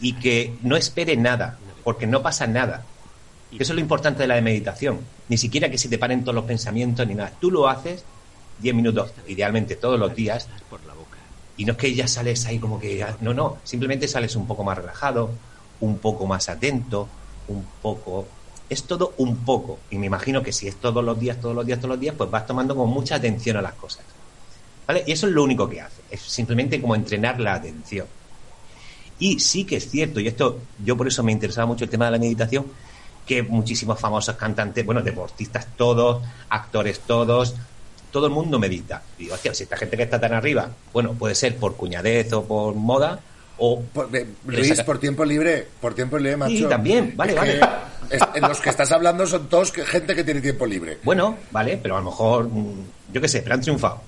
[0.00, 2.84] y que no espere nada, porque no pasa nada.
[3.52, 5.00] Eso es lo importante de la meditación.
[5.28, 7.32] Ni siquiera que se te paren todos los pensamientos ni nada.
[7.40, 8.04] Tú lo haces
[8.60, 10.48] 10 minutos, idealmente todos los días,
[11.56, 12.96] y no es que ya sales ahí como que...
[12.98, 15.30] ya- No, no, simplemente sales un poco más relajado,
[15.80, 17.08] un poco más atento,
[17.48, 18.26] un poco...
[18.72, 19.80] Es todo un poco.
[19.90, 22.14] Y me imagino que si es todos los días, todos los días, todos los días,
[22.16, 24.02] pues vas tomando como mucha atención a las cosas.
[24.86, 25.04] ¿Vale?
[25.06, 26.00] Y eso es lo único que hace.
[26.10, 28.06] Es simplemente como entrenar la atención.
[29.18, 32.06] Y sí que es cierto, y esto yo por eso me interesaba mucho el tema
[32.06, 32.66] de la meditación,
[33.26, 37.54] que muchísimos famosos cantantes, bueno, deportistas todos, actores todos,
[38.10, 39.02] todo el mundo medita.
[39.18, 42.32] Y digo, hostia, si esta gente que está tan arriba, bueno, puede ser por cuñadez
[42.32, 43.20] o por moda,
[43.58, 46.56] o Por- eh, Luis, por tiempo libre, por tiempo libre, macho.
[46.56, 47.60] Sí, también, vale, vale.
[47.60, 47.66] que
[48.12, 50.98] es- en los que estás hablando son todos que- gente que tiene tiempo libre.
[51.02, 52.74] bueno, vale, pero a lo mejor, mm,
[53.12, 54.00] yo qué sé, pero han triunfado.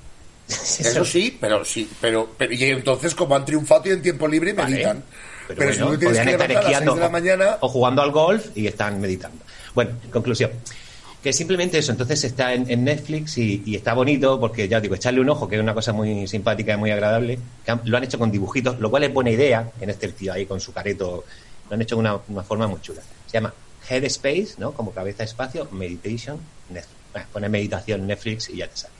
[0.48, 4.52] Eso sí, pero sí, pero, pero y entonces como han triunfado tienen tiempo libre y
[4.54, 4.70] Vale.
[4.70, 5.02] meditan.
[5.48, 7.08] Pero, Pero, si bueno, tú tienes podrían que estar a las 6 esquiando de la
[7.10, 9.44] mañana, o jugando al golf y están meditando.
[9.74, 10.50] Bueno, en conclusión,
[11.22, 14.82] que simplemente eso, entonces está en, en Netflix y, y está bonito porque ya os
[14.82, 17.80] digo, echarle un ojo, que es una cosa muy simpática y muy agradable, que han-
[17.84, 20.60] lo han hecho con dibujitos, lo cual es buena idea, en este tío ahí con
[20.60, 21.24] su careto,
[21.68, 23.00] lo han hecho de una, una forma muy chula.
[23.26, 23.52] Se llama
[23.88, 24.72] Headspace, ¿no?
[24.72, 26.38] Como cabeza espacio, Meditation,
[26.70, 26.94] Netflix.
[27.12, 28.94] Bueno, pone meditación Netflix y ya te sale.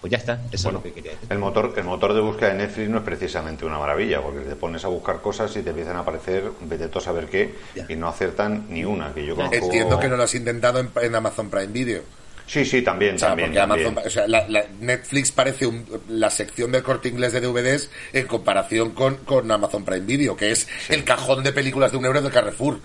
[0.00, 1.26] Pues ya está, eso es lo que quería decir.
[1.30, 4.54] El motor, el motor de búsqueda de Netflix no es precisamente una maravilla, porque te
[4.54, 7.84] pones a buscar cosas y te empiezan a aparecer, vete tú a saber qué, Ya.
[7.88, 9.12] y no aciertan ni una.
[9.12, 9.56] Que yo conozco...
[9.56, 12.02] entiendo que no lo has intentado en, en Amazon Prime Video.
[12.48, 13.50] Sí, sí, también, O sea, también.
[13.50, 13.86] porque también.
[13.88, 17.90] Amazon, o sea, la- la- Netflix parece un- la sección del corte inglés de DVDs
[18.14, 22.06] en comparación con, con Amazon Prime Video, que es el cajón de películas de un
[22.06, 22.80] euro de Carrefour.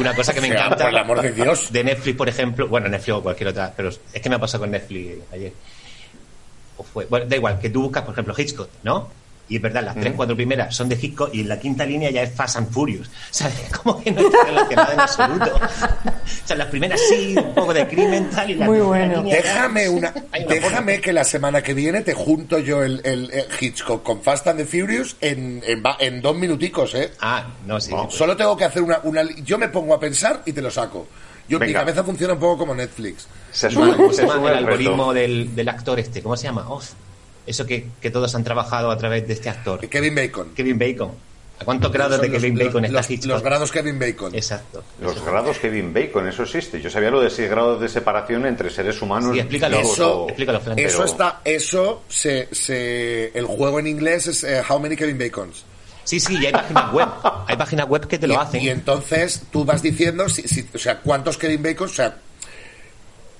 [0.00, 0.84] Una cosa que me O sea, encanta.
[0.84, 1.72] por el amor de Dios.
[1.72, 2.66] De Netflix, por ejemplo.
[2.66, 5.52] Bueno, Netflix o cualquier otra, pero es que me ha pasado con Netflix ayer.
[6.76, 7.06] O fue.
[7.06, 9.08] Bueno, da igual, que tú buscas, por ejemplo, Hitchcock, ¿no?
[9.48, 12.10] Y es verdad, las tres, cuatro primeras son de Hitchcock y en la quinta línea
[12.10, 13.10] ya es Fast and Furious.
[13.30, 13.54] ¿Sabes?
[13.82, 15.60] Como que no está relacionado en absoluto.
[16.44, 19.18] O sea, las primeras sí, un poco de crimen, tal, y la Muy bueno.
[19.22, 22.82] línea ya- Déjame una, Hay una déjame que la semana que viene te junto yo
[22.82, 27.12] el, el- el Hitchcock con Fast and the Furious en, en, en dos minuticos, ¿eh?
[27.20, 27.90] Ah, no, sí.
[27.92, 28.10] No.
[28.10, 31.06] Solo tengo que hacer una, una yo me pongo a pensar y te lo saco.
[31.48, 33.26] Yo, mi cabeza funciona un poco como Netflix.
[33.52, 36.22] Se ¿Cómo sube, se se sube el el algoritmo del, del actor este?
[36.22, 36.68] ¿Cómo se llama?
[36.70, 36.92] Oz.
[37.46, 39.80] Eso que, que todos han trabajado a través de este actor.
[39.88, 40.50] Kevin Bacon.
[40.54, 41.10] Kevin Bacon.
[41.60, 43.30] ¿A cuántos grados de los- Kevin los- Bacon está los, Hitchcock?
[43.30, 44.34] los grados Kevin Bacon.
[44.34, 44.82] Exacto.
[45.00, 46.80] Los grados Kevin Bacon, eso existe.
[46.80, 49.32] Yo sabía lo de seis grados de separación entre seres humanos.
[49.32, 49.76] Sí, explícalo.
[49.78, 50.78] Eso, explícalo, Fran.
[50.78, 55.16] eso pero- está, eso se, se, el juego en inglés es eh, How many Kevin
[55.18, 55.64] Bacons.
[56.02, 57.08] Sí, sí, y hay páginas web.
[57.46, 58.60] Hay páginas web que te lo y, hacen.
[58.62, 62.16] y entonces tú vas diciendo, si, si- o sea, cuántos Kevin Bacons, o sea,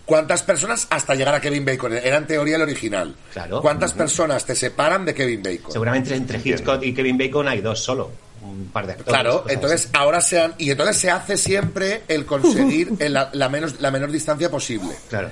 [0.06, 1.92] cuántas personas hasta llegar a Kevin Bacon.
[1.94, 3.14] Era en teoría el original.
[3.32, 3.60] Claro.
[3.60, 5.72] ¿Cuántas personas te separan de Kevin Bacon?
[5.72, 8.10] Seguramente entre Hitchcock y Kevin Bacon hay dos solo.
[8.42, 9.08] Un par de actores.
[9.12, 9.90] Claro, entonces así.
[9.94, 13.90] ahora se han, y entonces se hace siempre el conseguir el- la, la menos, la
[13.90, 14.94] menor distancia posible.
[15.08, 15.30] Claro.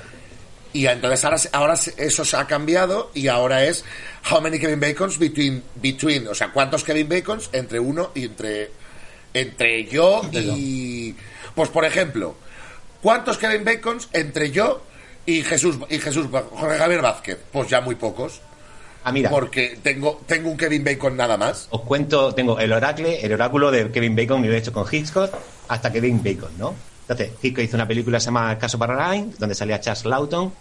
[0.72, 3.85] Y entonces ahora, se- ahora se- eso se ha cambiado y ahora es
[4.30, 8.70] how many Kevin Bacons between, between, o sea, cuántos Kevin Bacons entre uno y entre,
[9.35, 11.14] entre yo y,
[11.54, 12.37] pues por ejemplo,
[13.03, 14.83] cuántos Kevin Bacons entre yo
[15.27, 18.41] y Jesús, y Jesús, Jorge Javier Vázquez, pues ya muy pocos,
[19.05, 19.31] Ah, mira.
[19.31, 21.67] porque tengo, tengo un Kevin Bacon nada más.
[21.71, 24.87] Os cuento, tengo el oracle, el oráculo de Kevin Bacon, y lo he hecho con
[24.91, 25.33] Hitchcock,
[25.69, 26.75] hasta Kevin Bacon, ¿no?
[27.03, 30.53] Entonces, Hitchcock hizo una película que se llama Caso Caroline, donde salía Charles Lawton,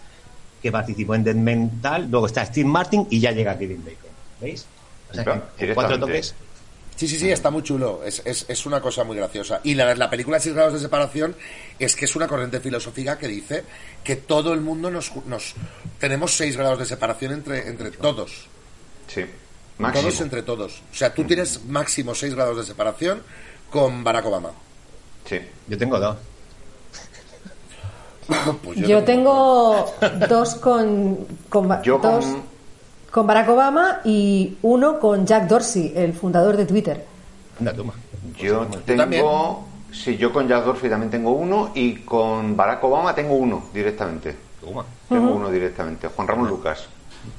[0.60, 4.10] que participó en Dead Mental, luego está Steve Martin y ya llega Kevin Bacon.
[4.40, 4.66] ¿Veis?
[5.10, 6.34] O sea, que cuatro toques.
[7.02, 8.02] Sí, sí, sí, está muy chulo.
[8.04, 9.60] Es, es, es una cosa muy graciosa.
[9.64, 11.34] Y la, la película Seis grados de separación
[11.76, 13.64] es que es una corriente filosófica que dice
[14.04, 15.54] que todo el mundo nos, nos
[15.98, 18.46] tenemos seis grados de separación entre, entre todos.
[19.08, 19.24] Sí.
[19.78, 20.02] Máximo.
[20.08, 20.80] Todos entre todos.
[20.92, 23.20] O sea, tú tienes máximo seis grados de separación
[23.68, 24.52] con Barack Obama.
[25.28, 25.40] Sí.
[25.66, 26.16] Yo tengo dos.
[28.62, 29.92] Pues Yo tengo
[30.28, 32.51] dos con, con Yo dos con,
[33.12, 37.04] con Barack Obama y uno con Jack Dorsey, el fundador de Twitter.
[37.60, 37.92] Anda, toma.
[38.38, 39.64] Yo tengo.
[39.92, 44.34] Sí, yo con Jack Dorsey también tengo uno y con Barack Obama tengo uno directamente.
[44.58, 44.84] Toma.
[45.08, 46.86] Tengo uno directamente, Juan Ramón Lucas.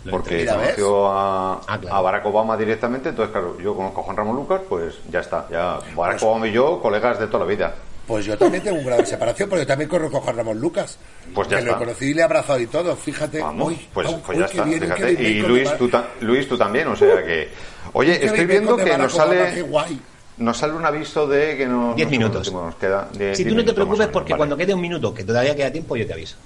[0.09, 1.95] Porque conoció a, Ah, claro.
[1.97, 5.47] a Barack Obama directamente, entonces, claro, yo conozco a Juan Ramón Lucas, pues ya está.
[5.51, 7.73] Ya Barack Pues- Obama y yo, colegas de toda la vida.
[8.07, 10.59] Pues yo también tengo un grado de separación, porque yo también corro con Juan Ramón
[10.59, 10.97] Lucas.
[11.33, 11.85] Pues ya que lo está.
[11.85, 13.39] conocí y le he abrazado y todo, fíjate.
[13.39, 15.11] Vamos, Uy, pues, pues uy, ya está, bien, fíjate.
[15.23, 17.49] Y Luis tú, ta- Luis, tú también, o sea que.
[17.93, 19.53] Oye, estoy viendo que nos sale.
[19.53, 19.99] qué guay.
[20.37, 21.93] Nos sale un aviso de que no.
[21.93, 22.51] Diez no minutos.
[22.51, 23.07] nos queda.
[23.11, 24.39] Si diez tú no te preocupes, porque vale.
[24.39, 26.37] cuando quede un minuto, que todavía queda tiempo, yo te aviso.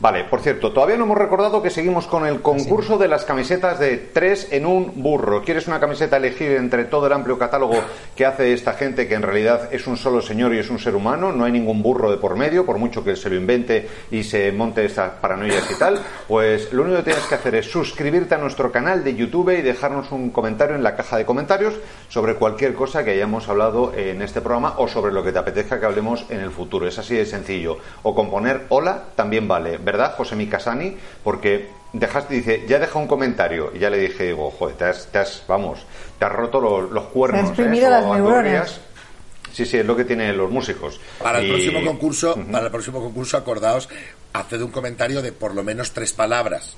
[0.00, 3.78] Vale, por cierto, todavía no hemos recordado que seguimos con el concurso de las camisetas
[3.78, 5.42] de tres en un burro.
[5.42, 7.76] ¿Quieres una camiseta elegir entre todo el amplio catálogo
[8.14, 10.94] que hace esta gente que en realidad es un solo señor y es un ser
[10.94, 11.32] humano?
[11.32, 14.52] No hay ningún burro de por medio, por mucho que se lo invente y se
[14.52, 16.00] monte estas paranoias y tal.
[16.28, 19.62] Pues lo único que tienes que hacer es suscribirte a nuestro canal de YouTube y
[19.62, 21.74] dejarnos un comentario en la caja de comentarios
[22.08, 25.78] sobre cualquier cosa que hayamos hablado en este programa o sobre lo que te apetezca
[25.80, 26.86] que hablemos en el futuro.
[26.88, 27.78] Es así de sencillo.
[28.02, 30.96] O con poner hola también vale, ¿verdad, José Mikasani?
[31.24, 33.72] Porque dejaste, dice, ya deja un comentario.
[33.74, 35.84] Y ya le dije, digo, joder, te has, te has- vamos,
[36.18, 37.40] te has roto los, los cuernos.
[37.40, 37.90] Te has exprimido ¿eh?
[37.90, 38.80] las neuronas.
[39.52, 41.00] Sí, sí, es lo que tienen los músicos.
[41.22, 43.88] Para el próximo concurso, para el próximo concurso, acordaos,
[44.34, 46.76] haced un comentario de por lo menos tres palabras.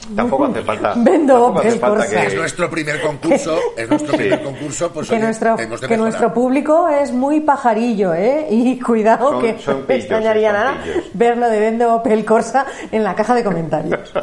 [0.16, 0.94] Tampoco hace falta.
[0.96, 2.22] Vendo hace Opel falta Corsa.
[2.24, 4.16] Es que, nuestro primer concurso, es nuestro Sí.
[4.18, 8.46] primer concurso, pues que oye, nuestro, de que nuestro público es muy pajarillo, ¿eh?
[8.50, 11.04] Y cuidado Son- que son pillos, extrañaría nada pillos.
[11.14, 14.12] verlo de Vendo Opel Corsa en la caja de comentarios.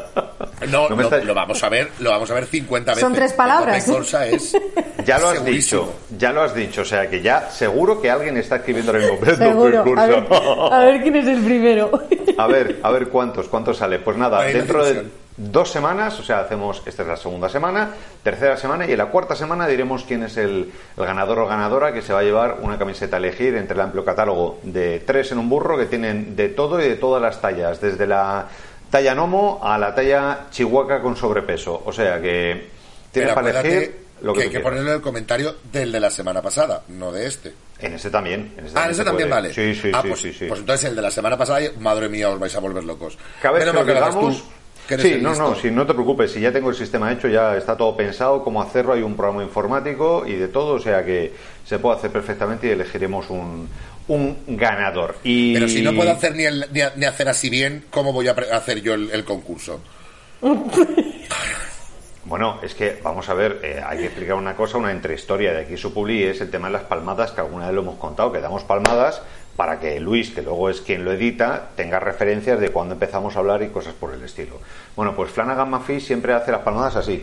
[0.72, 3.02] No, No lo, estás- lo vamos a ver, lo vamos a ver 50 veces.
[3.02, 3.84] Son tres palabras.
[3.84, 4.54] Opel Corsa es
[5.06, 5.82] Ya lo has segurísimo.
[5.84, 9.04] dicho, ya lo has dicho, o sea que ya seguro que alguien está escribiendo el
[9.04, 9.84] mismo Seguro.
[9.96, 10.74] A ver, concurso.
[10.74, 11.92] a ver quién es el primero.
[12.40, 14.00] A ver, a ver cuántos, cuántos sale.
[14.00, 15.04] Pues nada, dentro de.
[15.38, 17.92] Dos semanas, o sea, hacemos, esta es la segunda semana,
[18.24, 21.94] tercera semana y en la cuarta semana diremos quién es el, el ganador o ganadora
[21.94, 25.32] que se va a llevar una camiseta a elegir entre el amplio catálogo de tres
[25.32, 28.48] en un burro que tienen de todo y de todas las tallas, desde la
[28.90, 31.84] talla Nomo a la talla Chihuahua con sobrepeso.
[31.86, 32.70] O sea que
[33.12, 36.10] tienes Pero para elegir lo que, que hay que ponerle el comentario del de la
[36.10, 37.54] semana pasada, no de este.
[37.80, 38.54] En ese también.
[38.58, 39.42] En ese Ah, ese también puede.
[39.42, 39.54] vale.
[39.54, 40.46] Sí, sí, ah, sí, pues, sí, sí.
[40.48, 43.18] pues entonces el de la semana pasada, madre mía, os vais a volver locos.
[43.40, 44.42] Cada vez Menos que lo tú,
[44.88, 45.50] Sí, no, listo.
[45.50, 48.44] no, si no te preocupes, si ya tengo el sistema hecho, ya está todo pensado,
[48.44, 51.34] cómo hacerlo, hay un programa informático y de todo, o sea que
[51.66, 53.68] se puede hacer perfectamente y elegiremos un,
[54.08, 55.16] un ganador.
[55.24, 55.54] Y...
[55.54, 58.82] Pero si no puedo hacer ni, el- ni, hacer así bien, ¿cómo voy a hacer
[58.82, 59.82] yo el, el concurso?
[62.26, 65.62] Bueno, es que, vamos a ver, eh, hay que explicar una cosa, una entrehistoria de
[65.62, 68.34] aquí su publi es el tema de las palmadas, que alguna vez lo hemos contado,
[68.34, 69.22] que damos palmadas
[69.58, 73.40] para que Luis, que luego es quien lo edita, tenga referencias de cuando empezamos a
[73.40, 74.60] hablar y cosas por el estilo.
[74.96, 77.22] Bueno, pues Flanagan McPhee siempre hace las palmadas así,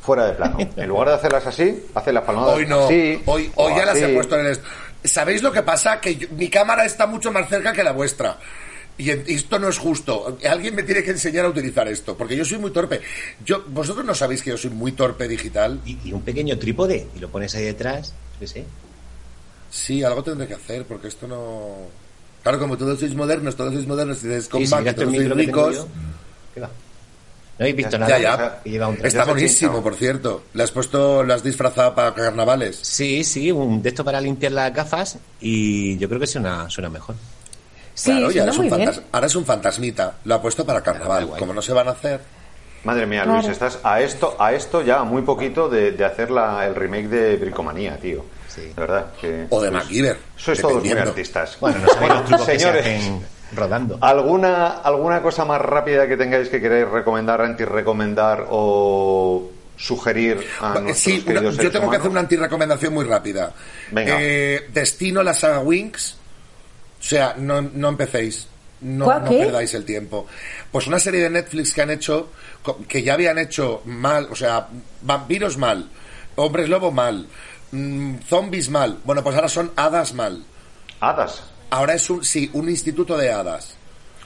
[0.00, 0.56] fuera de plano.
[0.76, 3.22] En lugar de hacerlas así, hace las palmadas Hoy no, así.
[3.26, 4.58] hoy, hoy ya las he puesto en el...
[5.04, 6.00] ¿Sabéis lo que pasa?
[6.00, 8.38] Que yo- mi cámara está mucho más cerca que la vuestra.
[8.98, 10.36] Y esto no es justo.
[10.46, 13.00] Alguien me tiene que enseñar a utilizar esto, porque yo soy muy torpe.
[13.44, 15.80] Yo, vosotros no sabéis que yo soy muy torpe digital.
[15.86, 18.64] Y, y un pequeño trípode, y lo pones ahí detrás, qué sé.
[19.70, 21.76] Sí, algo tendré que hacer, porque esto no.
[22.42, 24.96] Claro, como todos sois modernos, todos sois modernos, y dices con Sí, si Mac, miras
[24.96, 25.76] el todos sois ricos.
[25.76, 25.88] yo,
[26.54, 26.66] ¿qué va?
[26.66, 28.18] ¿No habéis visto Ya, nada?
[28.18, 28.60] Ya, ya.
[28.64, 30.42] Que lleva un Ya Está buenísimo, por cierto.
[30.54, 32.78] Le has puesto, lo has disfrazado para carnavales.
[32.82, 36.88] Sí, sí, un de esto para limpiar las gafas y yo creo que suena, suena
[36.88, 37.14] mejor.
[37.92, 39.04] Sí, claro, y suena ahora es, un muy bien.
[39.12, 40.14] ahora es un fantasmita.
[40.24, 41.24] Lo ha puesto para carnaval.
[41.24, 41.38] igual.
[41.38, 42.20] Como no se van a hacer.
[42.84, 43.40] Madre mía, Claro.
[43.42, 47.08] Luis, estás a esto, a esto ya muy poquito de, de hacer la, el remake
[47.08, 48.24] de Bricomanía, tío.
[48.60, 48.68] Sí.
[48.68, 49.06] De verdad.
[49.20, 50.16] Que O de sois- MacGyver.
[50.36, 51.56] Sois todos muy artistas.
[51.60, 52.82] Bueno, no sabéis los trucos señores.
[52.84, 53.98] que se hacen rodando.
[54.00, 60.98] ¿Alguna, ¿Alguna cosa más rápida que tengáis que queréis recomendar, anti-recomendar o sugerir a nuestros
[60.98, 62.10] Sí, una- yo tengo que hacer humanos?
[62.10, 63.52] una antirecomendación muy rápida.
[63.90, 64.16] Venga.
[64.20, 66.16] Eh, destino la saga Winx.
[67.00, 68.46] O sea, no, no empecéis.
[68.82, 70.26] No, ¿Cuál, no perdáis el tiempo.
[70.70, 72.30] Pues una serie de Netflix que han hecho,
[72.88, 74.68] que ya habían hecho mal, o sea,
[75.02, 75.86] vampiros mal,
[76.36, 77.26] hombres lobo mal,
[77.72, 78.98] mm, zombies mal.
[79.04, 80.42] Bueno, pues ahora son hadas mal.
[81.00, 81.42] Hadas.
[81.70, 83.74] Ahora es un, sí, un instituto de hadas.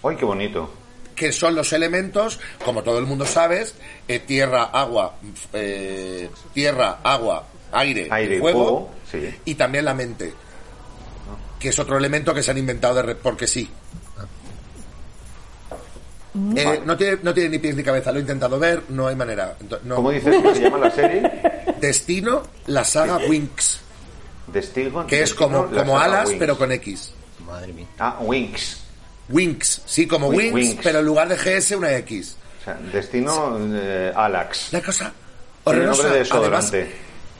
[0.02, 0.70] ¡Ay, qué bonito!
[1.14, 3.76] que son los elementos, como todo el mundo sabes,
[4.08, 5.14] eh, tierra, agua,
[5.52, 8.90] eh, tierra, agua, aire, Aire fuego, fuego,
[9.28, 9.32] sí.
[9.44, 10.34] y también la mente,
[11.60, 13.70] que es otro elemento que se han inventado de re- porque sí.
[16.56, 19.14] Eh, no, tiene, no tiene ni pies ni cabeza, lo he intentado ver, no hay
[19.14, 19.56] manera.
[19.84, 19.94] No.
[19.94, 21.22] ¿Cómo dices que se llama la serie?
[21.80, 23.80] Destino, la saga Winx,
[24.46, 25.06] Destino.
[25.06, 26.38] que es como, como alas, Winx.
[26.38, 27.12] pero con X.
[27.46, 27.86] Madre mía.
[27.98, 28.80] Ah, Winx.
[29.28, 30.80] Winx, sí, como Wi- Winx, Winx.
[30.82, 32.36] pero en lugar de GS una X.
[32.60, 34.72] O sea, destino eh, Alax.
[34.72, 35.12] La cosa
[35.64, 36.02] horrorosa.
[36.02, 36.72] nombre de Además,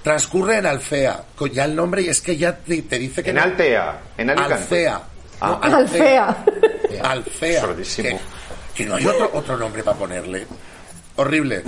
[0.03, 1.25] transcurre en Alfea.
[1.37, 4.01] Con ya el nombre y es que ya te, te dice que En no- Altea,
[4.19, 4.55] en Alicante.
[4.55, 5.03] Alfea.
[5.41, 5.59] Ah.
[5.63, 6.45] No, Alfea.
[7.03, 7.61] Alfea.
[7.61, 8.09] Sordísimo.
[8.09, 10.47] Que, que no hay otro, otro nombre para ponerle.
[11.17, 11.63] Horrible.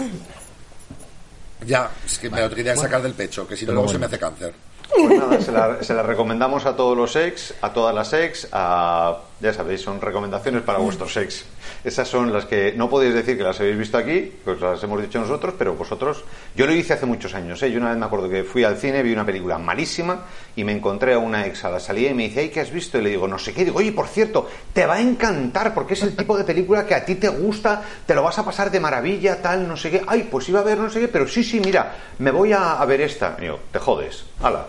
[1.64, 4.06] Ya, es que me lo quería sacar del pecho, que si no luego se me
[4.06, 4.54] hace cáncer.
[4.94, 8.48] Pues nada, se la, se la recomendamos a todos los ex, a todas las ex,
[8.52, 11.44] a, ya sabéis, son recomendaciones para vuestros ex.
[11.84, 15.00] Esas son las que no podéis decir que las habéis visto aquí, pues las hemos
[15.02, 16.24] dicho nosotros, pero vosotros,
[16.54, 17.70] yo lo hice hace muchos años, ¿eh?
[17.70, 20.22] yo una vez me acuerdo que fui al cine, vi una película malísima
[20.56, 22.70] y me encontré a una ex a la salida y me dice, ay, ¿qué has
[22.70, 22.98] visto?
[22.98, 25.94] Y le digo, no sé qué, digo, oye, por cierto, te va a encantar porque
[25.94, 28.70] es el tipo de película que a ti te gusta, te lo vas a pasar
[28.70, 31.28] de maravilla, tal, no sé qué, ay, pues iba a ver no sé qué, pero
[31.28, 33.36] sí, sí, mira, me voy a, a ver esta.
[33.38, 34.66] Y digo, te jodes, ala.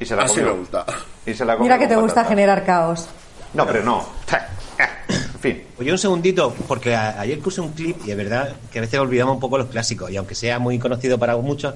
[0.00, 0.52] Y se la Así comió.
[0.54, 0.84] me gusta.
[1.26, 3.08] Y se la comió Mira que te gusta generar caos.
[3.54, 4.06] No, pero no.
[5.08, 5.62] En fin.
[5.78, 8.98] Oye, un segundito, porque a- ayer puse un clip y es verdad que a veces
[8.98, 11.74] olvidamos un poco los clásicos, y aunque sea muy conocido para muchos,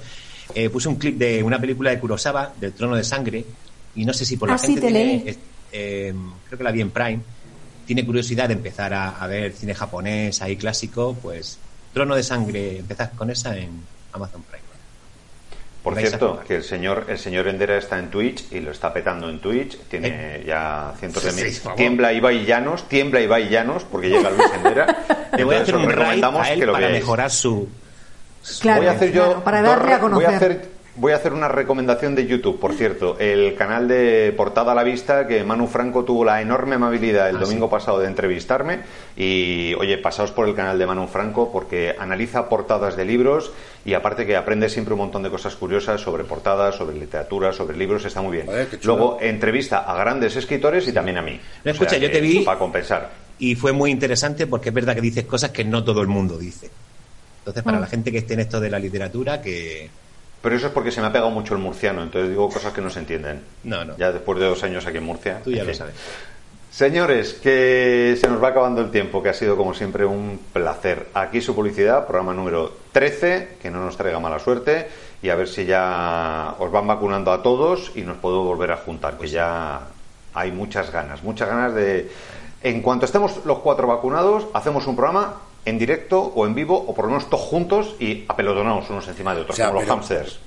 [0.54, 3.44] eh, puse un clip de una película de Kurosawa, del Trono de Sangre,
[3.94, 5.22] y no sé si por la Ah, sí, gente te tiene, leí.
[5.28, 5.38] eh,
[5.72, 6.14] eh,
[6.46, 7.20] creo que la vi en Prime,
[7.86, 11.58] tiene curiosidad de empezar a, a ver cine japonés ahí clásico, pues
[11.92, 13.70] Trono de Sangre, empezad con esa en
[14.12, 14.69] Amazon Prime.
[15.82, 19.30] Por cierto, que el señor, el señor Endera está en Twitch y lo está petando
[19.30, 19.78] en Twitch.
[19.88, 21.32] Tiene ya cientos de Eh.
[21.32, 21.52] Sí, mil.
[21.54, 21.76] favor.
[21.76, 24.86] tiembla Ibai Llanos, tiembla Ibai Llanos, porque llega Luis Endera.
[25.36, 27.02] Le voy a Entonces hacer un raid recomendamos a él que lo para veáis.
[27.02, 27.68] mejorar su...
[28.60, 30.26] Claro, voy a hacer yo claro, para dos darle re- a conocer.
[30.26, 34.34] voy a hacer voy a hacer una recomendación de YouTube, por cierto, el canal de
[34.36, 37.70] Portada a la Vista que Manu Franco tuvo la enorme amabilidad el Ah, domingo sí.
[37.70, 38.80] pasado de entrevistarme
[39.16, 43.52] y oye, pasaos por el canal de Manu Franco porque analiza portadas de libros
[43.84, 47.76] y aparte que aprende siempre un montón de cosas curiosas sobre portadas, sobre literatura, sobre
[47.76, 48.46] libros, está muy bien.
[48.82, 51.40] Luego entrevista a grandes escritores y también a mí.
[51.64, 53.10] No, escucha, yo te vi- para compensar.
[53.38, 56.36] Y fue muy interesante porque es verdad que dices cosas que no todo el mundo
[56.36, 56.68] dice.
[57.38, 59.88] Entonces, para la gente que esté en esto de la literatura, que...
[60.42, 62.80] Pero eso es porque se me ha pegado mucho el murciano, entonces digo cosas que
[62.80, 63.42] no se entienden.
[63.64, 63.96] No, no.
[63.96, 65.40] Ya después de dos años aquí en Murcia.
[65.44, 65.78] Tú ya en lo fin.
[65.78, 65.94] sabes.
[66.70, 71.08] Señores, que se nos va acabando el tiempo, que ha sido como siempre un placer.
[71.14, 74.88] Aquí su publicidad, programa número 13, que no nos traiga mala suerte,
[75.20, 78.76] y a ver si ya os van vacunando a todos y nos puedo volver a
[78.76, 79.80] juntar, que ya
[80.32, 82.10] hay muchas ganas, muchas ganas de...
[82.62, 85.34] En cuanto estemos los cuatro vacunados, hacemos un programa
[85.64, 89.34] en directo o en vivo, o por lo menos todos juntos y apelotonados unos encima
[89.34, 90.38] de otros, O sea, como los hamsters.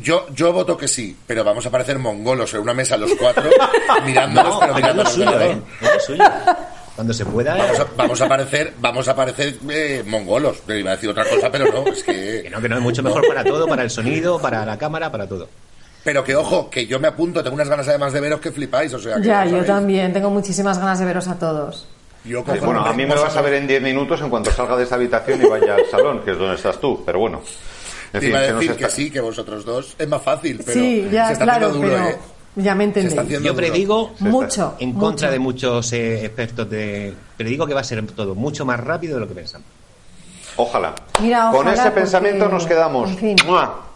[0.00, 3.50] Yo, yo voto que sí, pero vamos a parecer mongolos en una mesa los cuatro,
[4.06, 5.58] mirándonos, No, pero lo suyo, ¿eh?
[6.06, 6.24] Suyo.
[6.94, 7.56] Cuando se pueda...
[7.56, 10.60] Vamos a, vamos a parecer, vamos a parecer eh, mongolos.
[10.62, 12.50] Te iba a decir otra cosa, pero no, es Que que.
[12.50, 15.26] no, que no, es mucho mejor para todo, para el sonido, para la cámara, para
[15.26, 15.48] todo.
[16.04, 18.92] Pero que ojo, que yo me apunto, tengo unas ganas además de veros que flipáis,
[18.92, 20.12] o sea que Ya, yo también.
[20.12, 21.86] Tengo muchísimas ganas de veros a todos.
[22.24, 24.50] Yo Sí, cojo- bueno, a mí me vas a ver en 10 minutos en cuanto
[24.52, 27.40] salga de esta habitación y vaya al salón, que es donde estás tú, pero bueno.
[28.12, 30.08] En Te fin, iba a se nos decir que está- sí, que vosotros dos es
[30.08, 32.18] más fácil, pero sí, ya, se está claro, duro, pero ¿eh?
[32.56, 33.42] ya me entendéis.
[33.42, 34.74] Yo predigo, Mucho.
[34.78, 35.32] en contra mucho.
[35.32, 39.20] de muchos eh, expertos, de predigo que va a ser todo mucho más rápido de
[39.20, 39.66] lo que pensamos.
[40.56, 40.94] Ojalá.
[41.22, 43.10] Mira, Con ojalá, ese porque, pensamiento nos quedamos.
[43.10, 43.36] en fin.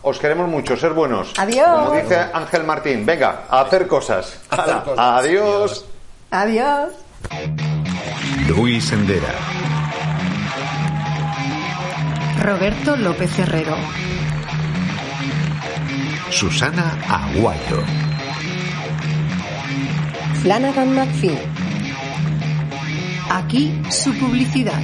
[0.02, 1.34] Os queremos mucho, ser buenos.
[1.36, 1.68] Adiós.
[1.68, 4.38] Como dice Ángel Martín, venga, a hacer cosas.
[4.50, 4.98] A hacer cosas.
[4.98, 5.84] Adiós.
[6.30, 6.92] Adiós.
[8.48, 9.34] Luis Endera.
[12.42, 13.76] Roberto López Herrero.
[16.30, 17.82] Susana Aguayo.
[20.42, 21.38] Flanagan McPhee.
[23.30, 24.80] Aquí su publicidad.